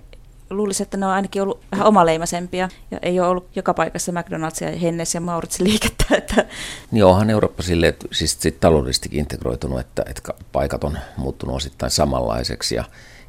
[0.57, 4.71] Luulisin, että ne on ainakin ollut vähän omaleimaisempia ja ei ole ollut joka paikassa McDonald'sia
[4.71, 6.05] ja Hennes ja Maurits liikettä.
[6.17, 6.45] Että...
[6.91, 12.75] Niin onhan Eurooppa sille, siis sit taloudellisestikin integroitunut, että, että paikat on muuttunut osittain samanlaiseksi
[12.75, 12.83] ja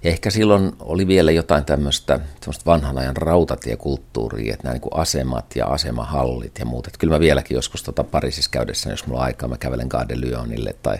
[0.05, 2.21] ja ehkä silloin oli vielä jotain tämmöistä
[2.67, 6.87] vanhan ajan rautatiekulttuuria, että nämä niin asemat ja asemahallit ja muut.
[6.87, 10.21] Että kyllä mä vieläkin joskus tota Pariisissa käydessä, jos mulla on aikaa, mä kävelen Garde
[10.21, 10.99] Lyonille tai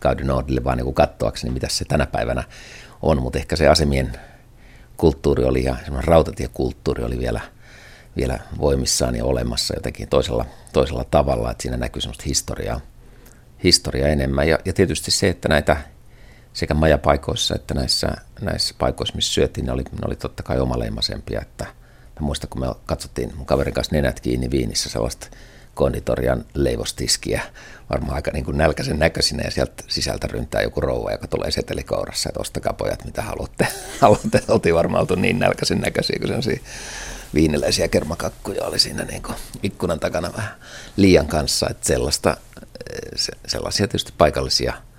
[0.00, 2.44] Garde Nordille vaan niin katsoakseni, mitä se tänä päivänä
[3.02, 3.22] on.
[3.22, 4.12] Mutta ehkä se asemien
[5.00, 7.40] kulttuuri oli ja rautatiekulttuuri oli vielä,
[8.16, 12.80] vielä voimissaan ja olemassa jotenkin toisella, toisella tavalla, että siinä näkyy semmoista historiaa,
[13.64, 14.48] historiaa enemmän.
[14.48, 15.76] Ja, ja tietysti se, että näitä
[16.52, 21.40] sekä majapaikoissa että näissä, näissä paikoissa, missä syötiin, ne oli, ne oli totta kai omaleimaisempia.
[21.40, 21.64] Että
[22.20, 25.26] mä muistan, kun me katsottiin mun kaverin kanssa nenät kiinni Viinissä sellaista
[25.80, 27.42] konditorian leivostiskiä,
[27.90, 32.28] varmaan aika niin kuin nälkäisen näköisinä, ja sieltä sisältä ryntää joku rouva, joka tulee setelikourassa,
[32.28, 33.66] että ostakaa pojat, mitä haluatte.
[34.00, 34.42] haluatte.
[34.48, 36.58] Oltiin varmaan oltu niin nälkäisen näköisiä, kun sellaisia
[37.34, 40.54] viiniläisiä kermakakkuja oli siinä niin kuin ikkunan takana vähän
[40.96, 42.36] liian kanssa, että sellaista,
[43.46, 44.74] sellaisia tietysti paikallisia–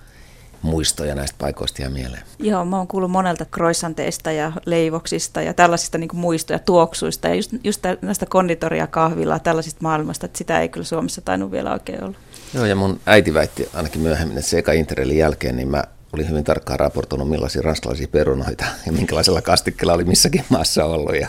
[0.62, 2.22] muistoja näistä paikoista ja mieleen?
[2.38, 7.50] Joo, mä oon kuullut monelta kroissanteista ja leivoksista ja tällaisista niin muistoja, tuoksuista ja just,
[7.64, 12.16] just näistä konditoria, kahvilaa, tällaisista maailmasta, että sitä ei kyllä Suomessa tainnut vielä oikein olla.
[12.54, 16.28] Joo, ja mun äiti väitti ainakin myöhemmin, että se eka Interrailin jälkeen, niin mä olin
[16.28, 21.16] hyvin tarkkaan raportoinut, millaisia ranskalaisia perunoita ja minkälaisella kastikkeella oli missäkin maassa ollut.
[21.16, 21.28] Ja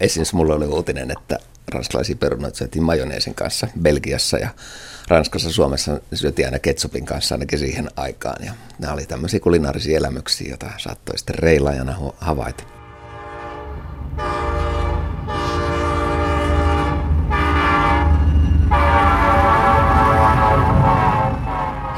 [0.00, 1.38] esimerkiksi mulla oli uutinen, että
[1.74, 4.48] ranskalaisia perunoita syötiin majoneesin kanssa Belgiassa ja
[5.08, 8.44] Ranskassa, Suomessa syötiin aina ketsupin kanssa ainakin siihen aikaan.
[8.44, 12.77] Ja nämä oli tämmöisiä kulinaarisia elämyksiä, joita saattoi sitten reilaajana havaita.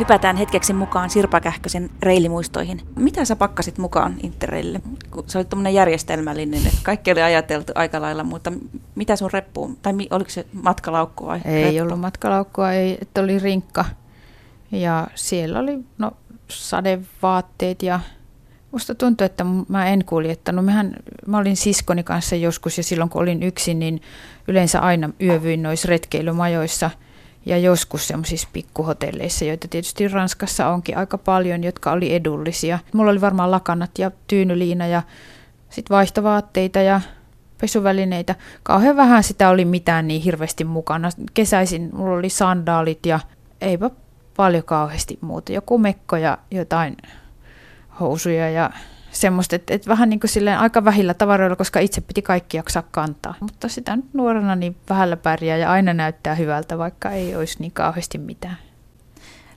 [0.01, 2.81] Hypätään hetkeksi mukaan Sirpa Kähkösen reilimuistoihin.
[2.97, 4.81] Mitä sä pakkasit mukaan Interrailille?
[5.11, 8.53] Kun sä olit tämmöinen järjestelmällinen, että kaikki oli ajateltu aika lailla, mutta
[8.95, 9.77] mitä sun reppuun?
[9.77, 11.83] Tai oliko se matkalaukku vai Ei reppu?
[11.83, 13.85] ollut matkalaukkua, ei, että oli rinkka.
[14.73, 16.13] Ja siellä oli no,
[16.49, 18.01] sadevaatteet ja
[18.73, 20.65] Musta tuntuu, että mä en kuljettanut.
[20.65, 24.03] Mehän, mä olin siskoni kanssa joskus ja silloin kun olin yksin, niin
[24.49, 26.91] yleensä aina yövyin noissa retkeilymajoissa–
[27.47, 32.79] ja joskus semmoisissa pikkuhotelleissa, joita tietysti Ranskassa onkin aika paljon, jotka oli edullisia.
[32.93, 35.03] Mulla oli varmaan lakanat ja tyynyliina ja
[35.71, 37.01] sitten vaihtovaatteita ja
[37.61, 38.35] pesuvälineitä.
[38.63, 41.11] Kauhean vähän sitä oli mitään niin hirveästi mukana.
[41.35, 43.21] Kesäisin mulla oli sandaalit ja
[43.61, 43.91] eipä
[44.37, 45.53] paljon kauheasti muuta.
[45.53, 46.97] Joku mekko ja jotain
[48.01, 48.71] housuja ja
[49.21, 52.83] semmoista, että, että vähän niin kuin silleen aika vähillä tavaroilla, koska itse piti kaikki jaksaa
[52.91, 53.35] kantaa.
[53.41, 57.73] Mutta sitä nyt nuorena niin vähällä pärjää ja aina näyttää hyvältä, vaikka ei olisi niin
[57.73, 58.59] kauheasti mitään.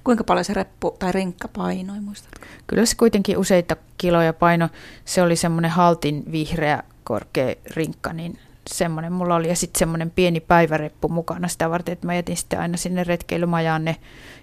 [0.03, 2.45] Kuinka paljon se reppu tai rinkka painoi, muistatko?
[2.67, 4.69] Kyllä se kuitenkin useita kiloja paino.
[5.05, 9.47] Se oli semmoinen haltin vihreä korkea rinkka, niin semmoinen mulla oli.
[9.47, 13.85] Ja sitten semmoinen pieni päiväreppu mukana sitä varten, että mä jätin sitten aina sinne retkeilymajaan
[13.85, 13.95] ne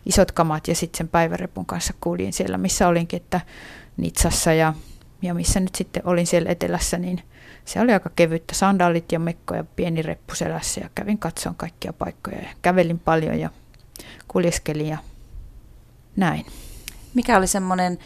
[0.06, 3.40] isot kamat ja sitten sen päivärepun kanssa kuulin siellä, missä olinkin, että
[3.96, 4.74] Nitsassa ja
[5.22, 7.22] ja missä nyt sitten olin siellä etelässä, niin
[7.64, 8.54] se oli aika kevyttä.
[8.54, 13.40] Sandaalit ja mekko ja pieni reppu selässä ja kävin katsomaan kaikkia paikkoja ja kävelin paljon
[13.40, 13.50] ja
[14.28, 14.98] kuljeskelin ja
[16.16, 16.46] näin.
[17.14, 17.98] Mikä oli semmoinen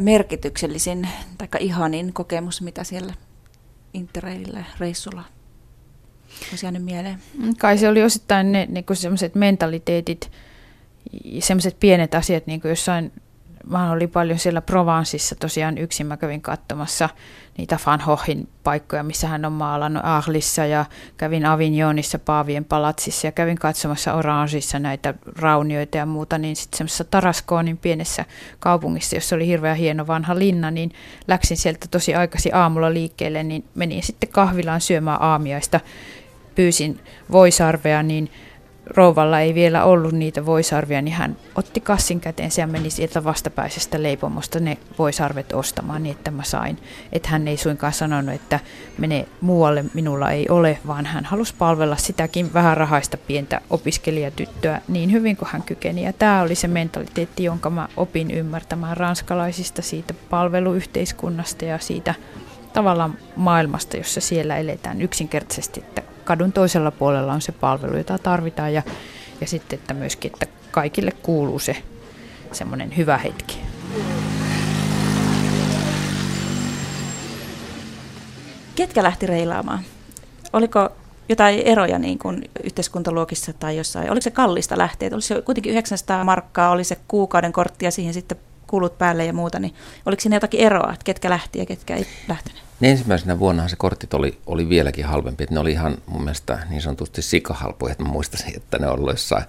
[0.00, 3.14] merkityksellisin tai ihanin kokemus, mitä siellä
[3.94, 5.24] Interrailillä reissulla
[6.50, 7.22] olisi jäänyt mieleen?
[7.38, 10.30] Mm, kai se oli osittain ne niin semmoiset mentaliteetit,
[11.38, 13.12] semmoiset pienet asiat, niin kuin jossain
[13.66, 16.06] mä olin paljon siellä Provansissa tosiaan yksin.
[16.06, 17.08] Mä kävin katsomassa
[17.58, 20.84] niitä Van Hohin paikkoja, missä hän on maalannut Ahlissa ja
[21.16, 23.26] kävin Avignonissa Paavien palatsissa.
[23.26, 28.24] Ja kävin katsomassa Orangeissa näitä raunioita ja muuta, niin sitten semmoisessa Taraskoonin pienessä
[28.60, 30.92] kaupungissa, jossa oli hirveän hieno vanha linna, niin
[31.28, 35.80] läksin sieltä tosi aikaisin aamulla liikkeelle, niin menin sitten kahvilaan syömään aamiaista,
[36.54, 37.00] pyysin
[37.32, 38.30] voisarvea, niin
[38.86, 44.02] rouvalla ei vielä ollut niitä voisarvia, niin hän otti kassin käteensä ja meni sieltä vastapäisestä
[44.02, 46.78] leipomosta ne voisarvet ostamaan niin, että mä sain.
[47.12, 48.60] Että hän ei suinkaan sanonut, että
[48.98, 55.12] mene muualle minulla ei ole, vaan hän halusi palvella sitäkin vähän rahaista pientä opiskelijatyttöä niin
[55.12, 56.04] hyvin kuin hän kykeni.
[56.04, 62.14] Ja tämä oli se mentaliteetti, jonka mä opin ymmärtämään ranskalaisista siitä palveluyhteiskunnasta ja siitä
[62.72, 68.74] tavallaan maailmasta, jossa siellä eletään yksinkertaisesti, että kadun toisella puolella on se palvelu, jota tarvitaan
[68.74, 68.82] ja,
[69.40, 71.76] ja sitten, että myöskin, että kaikille kuuluu se
[72.52, 73.58] semmoinen hyvä hetki.
[78.74, 79.80] Ketkä lähti reilaamaan?
[80.52, 80.88] Oliko
[81.28, 84.10] jotain eroja niin kuin yhteiskuntaluokissa tai jossain?
[84.10, 85.10] Oliko se kallista lähteä?
[85.12, 89.32] Oli se kuitenkin 900 markkaa, oli se kuukauden kortti ja siihen sitten kulut päälle ja
[89.32, 89.74] muuta, niin
[90.06, 92.65] oliko siinä jotakin eroa, että ketkä lähti ja ketkä ei lähtenyt?
[92.80, 95.44] Niin ensimmäisenä vuonnahan se kortit oli, oli vieläkin halvempi.
[95.44, 99.10] Että ne oli ihan mun mielestä niin sanotusti sikahalpuja, että mä muistasin, että ne oli
[99.10, 99.44] jossain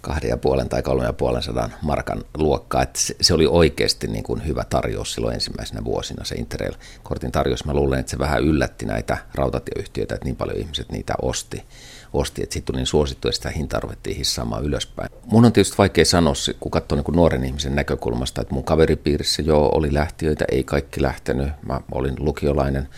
[0.00, 2.82] kahden ja puolen tai kolmen ja puolen sadan markan luokkaa.
[2.82, 7.64] Että se, se, oli oikeasti niin kuin hyvä tarjous silloin ensimmäisenä vuosina se Interrail-kortin tarjous.
[7.64, 11.64] Mä luulen, että se vähän yllätti näitä rautatieyhtiöitä, että niin paljon ihmiset niitä osti
[12.12, 15.10] osti, että siitä tuli niin suosittu, että sitä hintaa ruvettiin hissaamaan ylöspäin.
[15.24, 19.70] Mun on tietysti vaikea sanoa, kun katsoo niin nuoren ihmisen näkökulmasta, että mun kaveripiirissä jo
[19.74, 21.48] oli lähtiöitä, ei kaikki lähtenyt.
[21.66, 22.88] Mä olin lukiolainen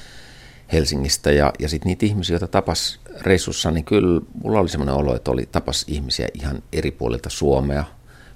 [0.73, 5.17] Helsingistä ja, ja sitten niitä ihmisiä, joita tapas reissussa, niin kyllä mulla oli semmoinen olo,
[5.17, 7.85] että oli tapas ihmisiä ihan eri puolilta Suomea,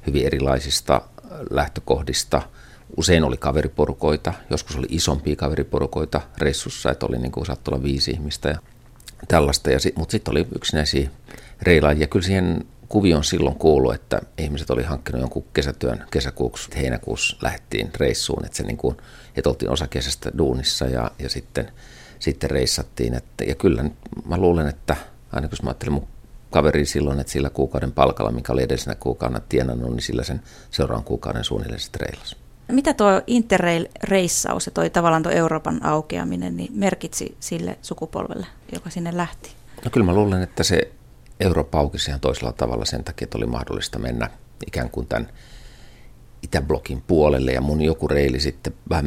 [0.06, 1.02] hyvin erilaisista
[1.50, 2.42] lähtökohdista.
[2.96, 8.10] Usein oli kaveriporukoita, joskus oli isompia kaveriporukoita reissussa, että oli niin kuin saattoi olla viisi
[8.10, 8.58] ihmistä ja
[9.28, 9.70] tällaista.
[9.70, 11.10] Ja mutta sitten oli yksinäisiä
[11.62, 12.06] reilaajia.
[12.06, 18.44] Kyllä siihen kuvioon silloin kuulu, että ihmiset oli hankkinut jonkun kesätyön kesäkuuksi, heinäkuussa lähdettiin reissuun,
[18.44, 18.96] että, se niin kuin,
[19.36, 21.72] että oltiin osa kesästä duunissa ja, ja sitten,
[22.18, 23.14] sitten reissattiin.
[23.14, 23.84] Että, ja kyllä
[24.24, 24.96] mä luulen, että
[25.32, 26.08] aina kun mä ajattelin mun
[26.50, 31.04] kaveri silloin, että sillä kuukauden palkalla, mikä oli edellisenä kuukaudena tienannut, niin sillä sen seuraavan
[31.04, 32.43] kuukauden suunnilleen sitten reilasi.
[32.72, 39.16] Mitä tuo Interrail-reissaus ja toi tavallaan tuo Euroopan aukeaminen niin merkitsi sille sukupolvelle, joka sinne
[39.16, 39.50] lähti?
[39.84, 40.92] No kyllä mä luulen, että se
[41.40, 44.30] Eurooppa aukesi ihan toisella tavalla sen takia, että oli mahdollista mennä
[44.66, 45.28] ikään kuin tämän
[46.42, 47.52] Itäblokin puolelle.
[47.52, 49.06] Ja mun joku reili sitten vähän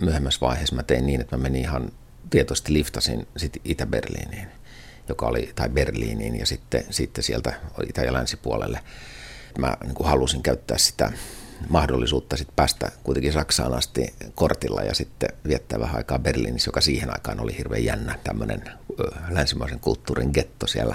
[0.00, 1.92] myöhemmässä vaiheessa mä tein niin, että mä menin ihan
[2.30, 4.48] tietoisesti liftasin sitten Itä-Berliiniin,
[5.08, 7.52] joka oli, tai Berliiniin ja sitten, sitten sieltä
[7.88, 8.80] Itä- ja Länsipuolelle.
[9.58, 11.12] Mä niin halusin käyttää sitä
[11.68, 17.10] mahdollisuutta sitten päästä kuitenkin Saksaan asti kortilla ja sitten viettää vähän aikaa Berliinissä, joka siihen
[17.10, 18.62] aikaan oli hirveän jännä tämmöinen
[19.30, 20.94] länsimaisen kulttuurin getto siellä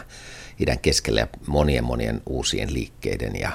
[0.60, 3.52] idän keskellä ja monien monien uusien liikkeiden ja,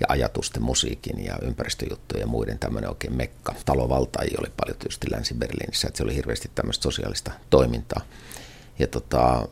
[0.00, 3.54] ja ajatusten, musiikin ja ympäristöjuttujen ja muiden tämmöinen oikein mekka.
[3.64, 8.00] Talovaltaajia oli paljon tietysti Länsi-Berliinissä, että se oli hirveästi tämmöistä sosiaalista toimintaa.
[8.78, 9.48] Ja tota,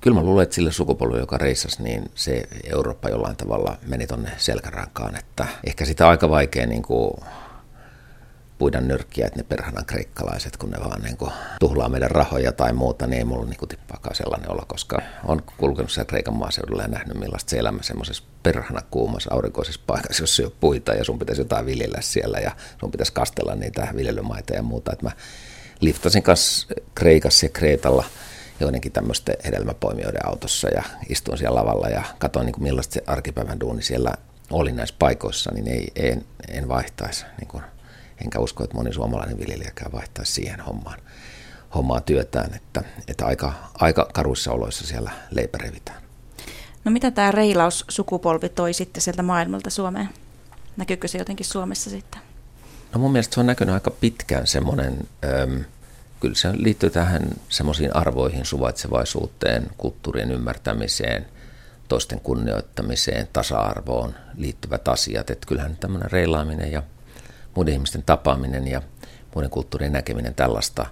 [0.00, 4.30] kyllä mä luulen, että sille sukupolvelle, joka reissasi, niin se Eurooppa jollain tavalla meni tonne
[4.36, 7.10] selkärankaan, että ehkä sitä aika vaikea niin kuin
[8.58, 11.30] puida nyrkkiä, että ne perhanan kreikkalaiset, kun ne vaan niin kuin
[11.60, 15.42] tuhlaa meidän rahoja tai muuta, niin ei mulla niin kuin tippaakaan sellainen olla, koska on
[15.56, 20.42] kulkenut siellä Kreikan maaseudulla ja nähnyt millaista se elämä semmoisessa perhana kuumassa aurinkoisessa paikassa, jossa
[20.42, 24.54] ei ole puita ja sun pitäisi jotain viljellä siellä ja sun pitäisi kastella niitä viljelymaita
[24.54, 24.92] ja muuta.
[24.92, 25.12] Että mä
[25.80, 28.04] liftasin kanssa Kreikassa ja Kreetalla
[28.60, 33.60] joidenkin tämmöisten hedelmäpoimijoiden autossa ja istuin siellä lavalla ja katsoin niin kuin millaista se arkipäivän
[33.60, 34.14] duuni siellä
[34.50, 37.62] oli näissä paikoissa, niin ei, en, en vaihtaisi niin kuin
[38.24, 40.98] enkä usko, että moni suomalainen viljelijäkään vaihtaisi siihen hommaan,
[41.74, 46.02] hommaan työtään, että, että aika, aika karuissa oloissa siellä leipä revitään.
[46.84, 50.08] No mitä tämä reilaussukupolvi toi sitten sieltä maailmalta Suomeen?
[50.76, 52.20] Näkyykö se jotenkin Suomessa sitten?
[52.92, 55.08] No mun mielestä se on näkynyt aika pitkään semmoinen,
[55.42, 55.64] äm,
[56.20, 61.26] kyllä se liittyy tähän semmoisiin arvoihin, suvaitsevaisuuteen, kulttuurien ymmärtämiseen,
[61.88, 65.30] toisten kunnioittamiseen, tasa-arvoon liittyvät asiat.
[65.30, 66.82] Että kyllähän tämmöinen reilaaminen ja
[67.54, 68.82] muiden ihmisten tapaaminen ja
[69.34, 70.86] muiden kulttuurien näkeminen tällaista,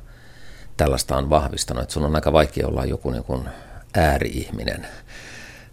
[0.77, 1.83] tällaista on vahvistanut.
[1.83, 3.49] Että sun on aika vaikea olla joku niin kuin
[3.95, 4.87] ääri-ihminen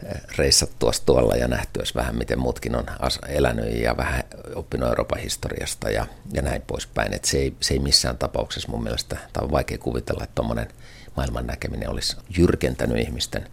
[0.06, 2.86] eh, reissattua tuolla ja nähtyä vähän, miten muutkin on
[3.28, 4.24] elänyt ja vähän
[4.56, 7.14] oppinut Euroopan historiasta ja, ja näin poispäin.
[7.14, 10.68] Että se, ei, se ei missään tapauksessa mun mielestä, tai on vaikea kuvitella, että tuommoinen
[11.18, 13.48] maailman näkeminen olisi jyrkentänyt ihmisten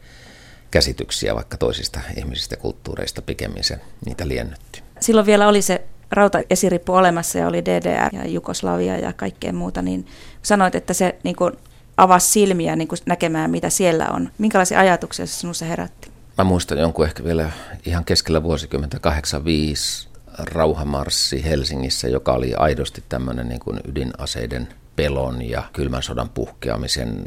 [0.71, 4.83] käsityksiä vaikka toisista ihmisistä ja kulttuureista pikemmin se niitä liennytti.
[5.01, 10.07] Silloin vielä oli se rautaesirippu olemassa ja oli DDR ja Jugoslavia ja kaikkea muuta, niin
[10.43, 11.53] sanoit, että se niin kuin
[11.97, 14.31] avasi silmiä niin kuin näkemään, mitä siellä on.
[14.39, 16.10] Minkälaisia ajatuksia se sinussa herätti?
[16.41, 17.51] Mä muistan jonkun ehkä vielä
[17.87, 25.63] ihan keskellä vuosikymmentä 85 rauhamarssi Helsingissä, joka oli aidosti tämmöinen niin kuin ydinaseiden pelon ja
[25.73, 27.25] kylmän sodan puhkeamisen äh,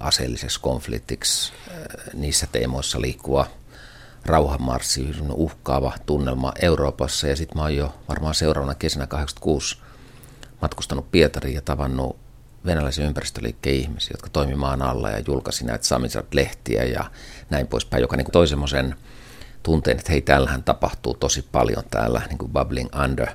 [0.00, 3.46] aseelliseksi konfliktiksi äh, niissä teemoissa liikkuva
[4.26, 7.26] rauhanmarssi, uhkaava tunnelma Euroopassa.
[7.26, 9.78] Ja sitten mä oon jo varmaan seuraavana kesänä 86
[10.62, 12.16] matkustanut Pietariin ja tavannut
[12.64, 17.04] venäläisen ympäristöliikkeen ihmisiä, jotka toimivat maan alla ja julkaisi näitä Samizat-lehtiä ja
[17.50, 18.96] näin poispäin, joka niin toi semmoisen
[19.62, 23.28] tunteen, että hei, täällähän tapahtuu tosi paljon täällä niin kuin bubbling under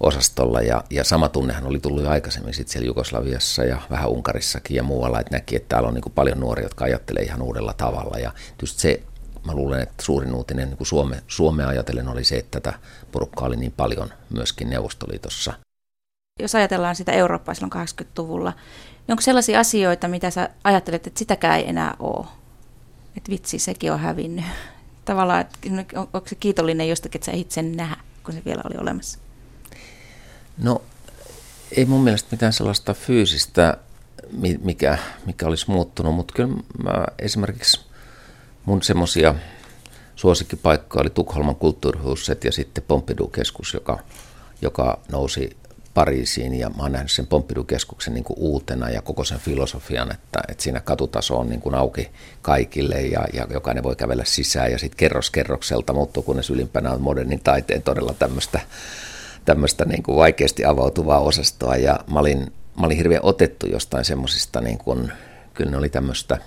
[0.00, 4.76] osastolla ja, ja sama tunnehan oli tullut jo aikaisemmin sitten siellä Jugoslaviassa ja vähän Unkarissakin
[4.76, 7.72] ja muualla, että näki, että täällä on niin kuin paljon nuoria, jotka ajattelee ihan uudella
[7.72, 9.02] tavalla ja just se
[9.46, 12.78] mä luulen, että suurin uutinen niin kuin Suome, Suomea ajatellen oli se, että tätä
[13.12, 15.52] porukkaa oli niin paljon myöskin Neuvostoliitossa.
[16.38, 21.58] Jos ajatellaan sitä Eurooppaa silloin 80-luvulla, niin onko sellaisia asioita, mitä sä ajattelet, että sitäkään
[21.58, 22.26] ei enää ole?
[23.16, 24.44] Että vitsi, sekin on hävinnyt.
[25.04, 29.18] Tavallaan, että onko se kiitollinen jostakin, että sä itse nähdä, kun se vielä oli olemassa?
[30.58, 30.82] No,
[31.76, 33.76] ei mun mielestä mitään sellaista fyysistä,
[34.62, 36.54] mikä, mikä olisi muuttunut, mutta kyllä
[36.84, 37.80] mä esimerkiksi
[38.64, 39.34] mun semmoisia
[40.16, 43.98] suosikkipaikkoja oli Tukholman kulttuurihuset ja sitten Pompidou-keskus, joka,
[44.62, 45.56] joka nousi
[45.94, 50.40] Pariisiin ja mä oon nähnyt sen Pompidou-keskuksen niin kuin uutena ja koko sen filosofian, että,
[50.48, 52.10] että siinä katutaso on niin kuin auki
[52.42, 57.00] kaikille ja, ja jokainen voi kävellä sisään ja sitten kerros kerrokselta muuttuu, kunnes ylimpänä on
[57.00, 58.60] modernin taiteen todella tämmöistä
[59.44, 61.76] tämmöistä niin kuin vaikeasti avautuvaa osastoa.
[61.76, 64.78] Ja mä olin mä olin hirveän otettu jostain semmoisista, niin
[65.54, 66.38] kyllä ne oli tämmöistä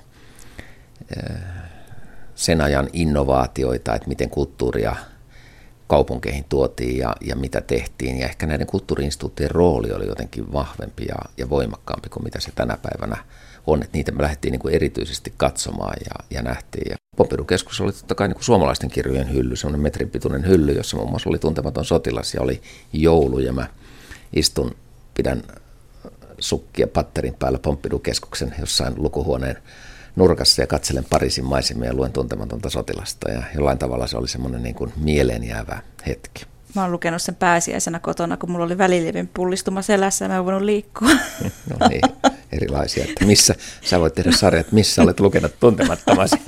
[2.35, 4.95] sen ajan innovaatioita, että miten kulttuuria
[5.87, 8.19] kaupunkeihin tuotiin ja, ja mitä tehtiin.
[8.19, 12.77] Ja ehkä näiden kulttuuriinstituuttien rooli oli jotenkin vahvempi ja, ja voimakkaampi kuin mitä se tänä
[12.77, 13.23] päivänä
[13.67, 13.83] on.
[13.83, 16.89] Että niitä me lähdettiin niin kuin erityisesti katsomaan ja, ja nähtiin.
[16.89, 20.97] Ja Pompidou-keskus oli totta kai niin kuin suomalaisten kirjojen hylly, semmoinen metrin pituinen hylly, jossa
[20.97, 22.61] muun muassa oli tuntematon sotilas ja oli
[22.93, 23.39] joulu.
[23.39, 23.67] Ja mä
[24.33, 24.75] istun,
[25.13, 25.43] pidän
[26.39, 29.57] sukkia patterin päällä Pompidou-keskuksen jossain lukuhuoneen
[30.17, 33.31] nurkassa ja katselen Pariisin maisemia ja luen tuntematonta sotilasta.
[33.31, 36.45] Ja jollain tavalla se oli semmoinen niin kuin mieleen jäävä hetki.
[36.75, 40.45] Mä oon lukenut sen pääsiäisenä kotona, kun mulla oli välilevin pullistuma selässä ja mä en
[40.45, 41.09] voinut liikkua.
[41.79, 42.01] No niin,
[42.51, 43.03] erilaisia.
[43.03, 46.35] Että missä, sä voit tehdä sarjat, missä olet lukenut tuntemattomasi.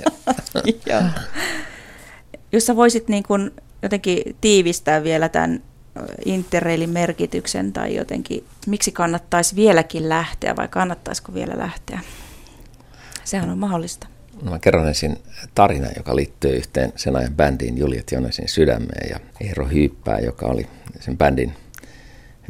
[2.52, 3.50] Jos sä voisit niin kuin
[3.82, 5.62] jotenkin tiivistää vielä tämän
[6.24, 12.00] Interrailin merkityksen tai jotenkin, miksi kannattaisi vieläkin lähteä vai kannattaisiko vielä lähteä?
[13.30, 14.06] Sehän on mahdollista.
[14.42, 15.18] Mä kerron ensin
[15.54, 20.66] tarinan, joka liittyy yhteen sen ajan bändiin Juliet Jonesin sydämeen ja Eero Hyyppää, joka oli
[21.00, 21.52] sen bändin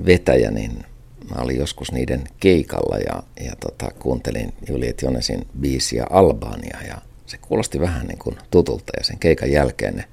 [0.06, 0.84] vetäjä, niin
[1.30, 7.38] mä olin joskus niiden keikalla ja, ja tota, kuuntelin Juliet Jonesin biisiä Albania ja se
[7.38, 10.04] kuulosti vähän niin kuin tutulta ja sen keikan jälkeen ne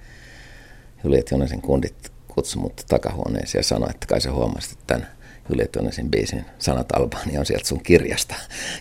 [1.04, 5.08] Juliet Jonesin kundit kutsui mut takahuoneeseen ja sanoi, että kai se huomasi, että tämän
[5.50, 8.36] Juliet Jonesin biisin sanat Albania on sieltä sun kirjasta,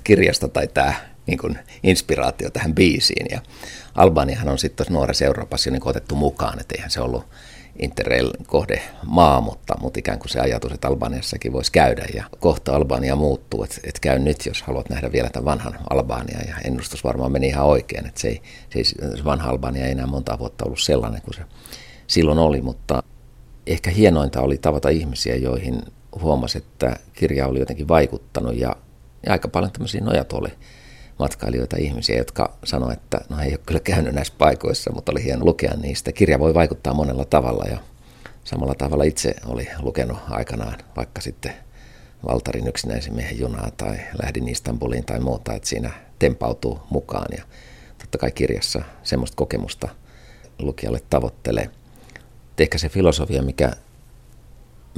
[0.05, 0.95] kirjasta tai tämä
[1.27, 3.27] niin kuin inspiraatio tähän biisiin.
[3.31, 3.41] Ja
[3.95, 7.24] Albaniahan on sitten nuoressa Euroopassa niin otettu mukaan, että eihän se ollut
[7.79, 12.07] Interrail-kohde maa, mutta, mutta ikään kuin se ajatus, että Albaniassakin voisi käydä.
[12.14, 16.41] Ja kohta Albania muuttuu, että, että käy nyt, jos haluat nähdä vielä tämän vanhan Albania
[16.49, 18.41] ja ennustus varmaan meni ihan oikein, että se, ei,
[18.74, 21.43] ei, se vanha Albania ei enää monta vuotta ollut sellainen kuin se
[22.07, 23.03] silloin oli, mutta
[23.66, 25.83] ehkä hienointa oli tavata ihmisiä, joihin
[26.20, 28.57] huomasi, että kirja oli jotenkin vaikuttanut.
[28.57, 28.77] Ja,
[29.27, 30.49] ja aika paljon tämmöisiä nojatuoli
[31.19, 35.45] matkailijoita, ihmisiä, jotka sanoivat, että no ei ole kyllä käynyt näissä paikoissa, mutta oli hieno
[35.45, 36.12] lukea niistä.
[36.12, 37.79] Kirja voi vaikuttaa monella tavalla ja
[38.45, 41.53] samalla tavalla itse oli lukenut aikanaan vaikka sitten
[42.27, 47.45] Valtarin yksinäisen miehen junaa tai lähdin Istanbuliin tai muuta, että siinä tempautuu mukaan ja
[47.99, 49.89] totta kai kirjassa semmoista kokemusta
[50.59, 51.71] lukijalle tavoittelee.
[52.59, 53.73] Ehkä se filosofia, mikä,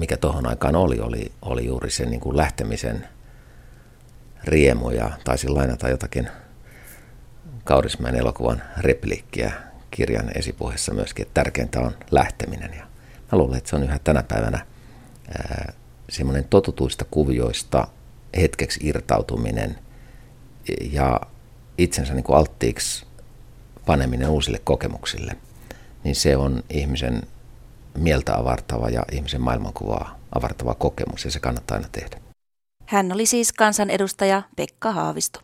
[0.00, 3.08] mikä tuohon aikaan oli, oli, oli juuri se niin kuin lähtemisen–
[4.44, 6.28] riemu ja taisin lainata jotakin
[7.64, 9.52] Kaurismäen elokuvan repliikkiä
[9.90, 12.74] kirjan esipuheessa myöskin, että tärkeintä on lähteminen.
[12.74, 12.86] Ja
[13.32, 14.66] mä luulen, että se on yhä tänä päivänä
[16.08, 17.88] semmoinen totutuista kuvioista
[18.36, 19.78] hetkeksi irtautuminen
[20.92, 21.20] ja
[21.78, 23.06] itsensä niin kuin alttiiksi
[23.86, 25.36] paneminen uusille kokemuksille,
[26.04, 27.22] niin se on ihmisen
[27.98, 32.27] mieltä avartava ja ihmisen maailmankuvaa avartava kokemus ja se kannattaa aina tehdä.
[32.88, 35.40] Hän oli siis kansanedustaja Pekka Haavisto.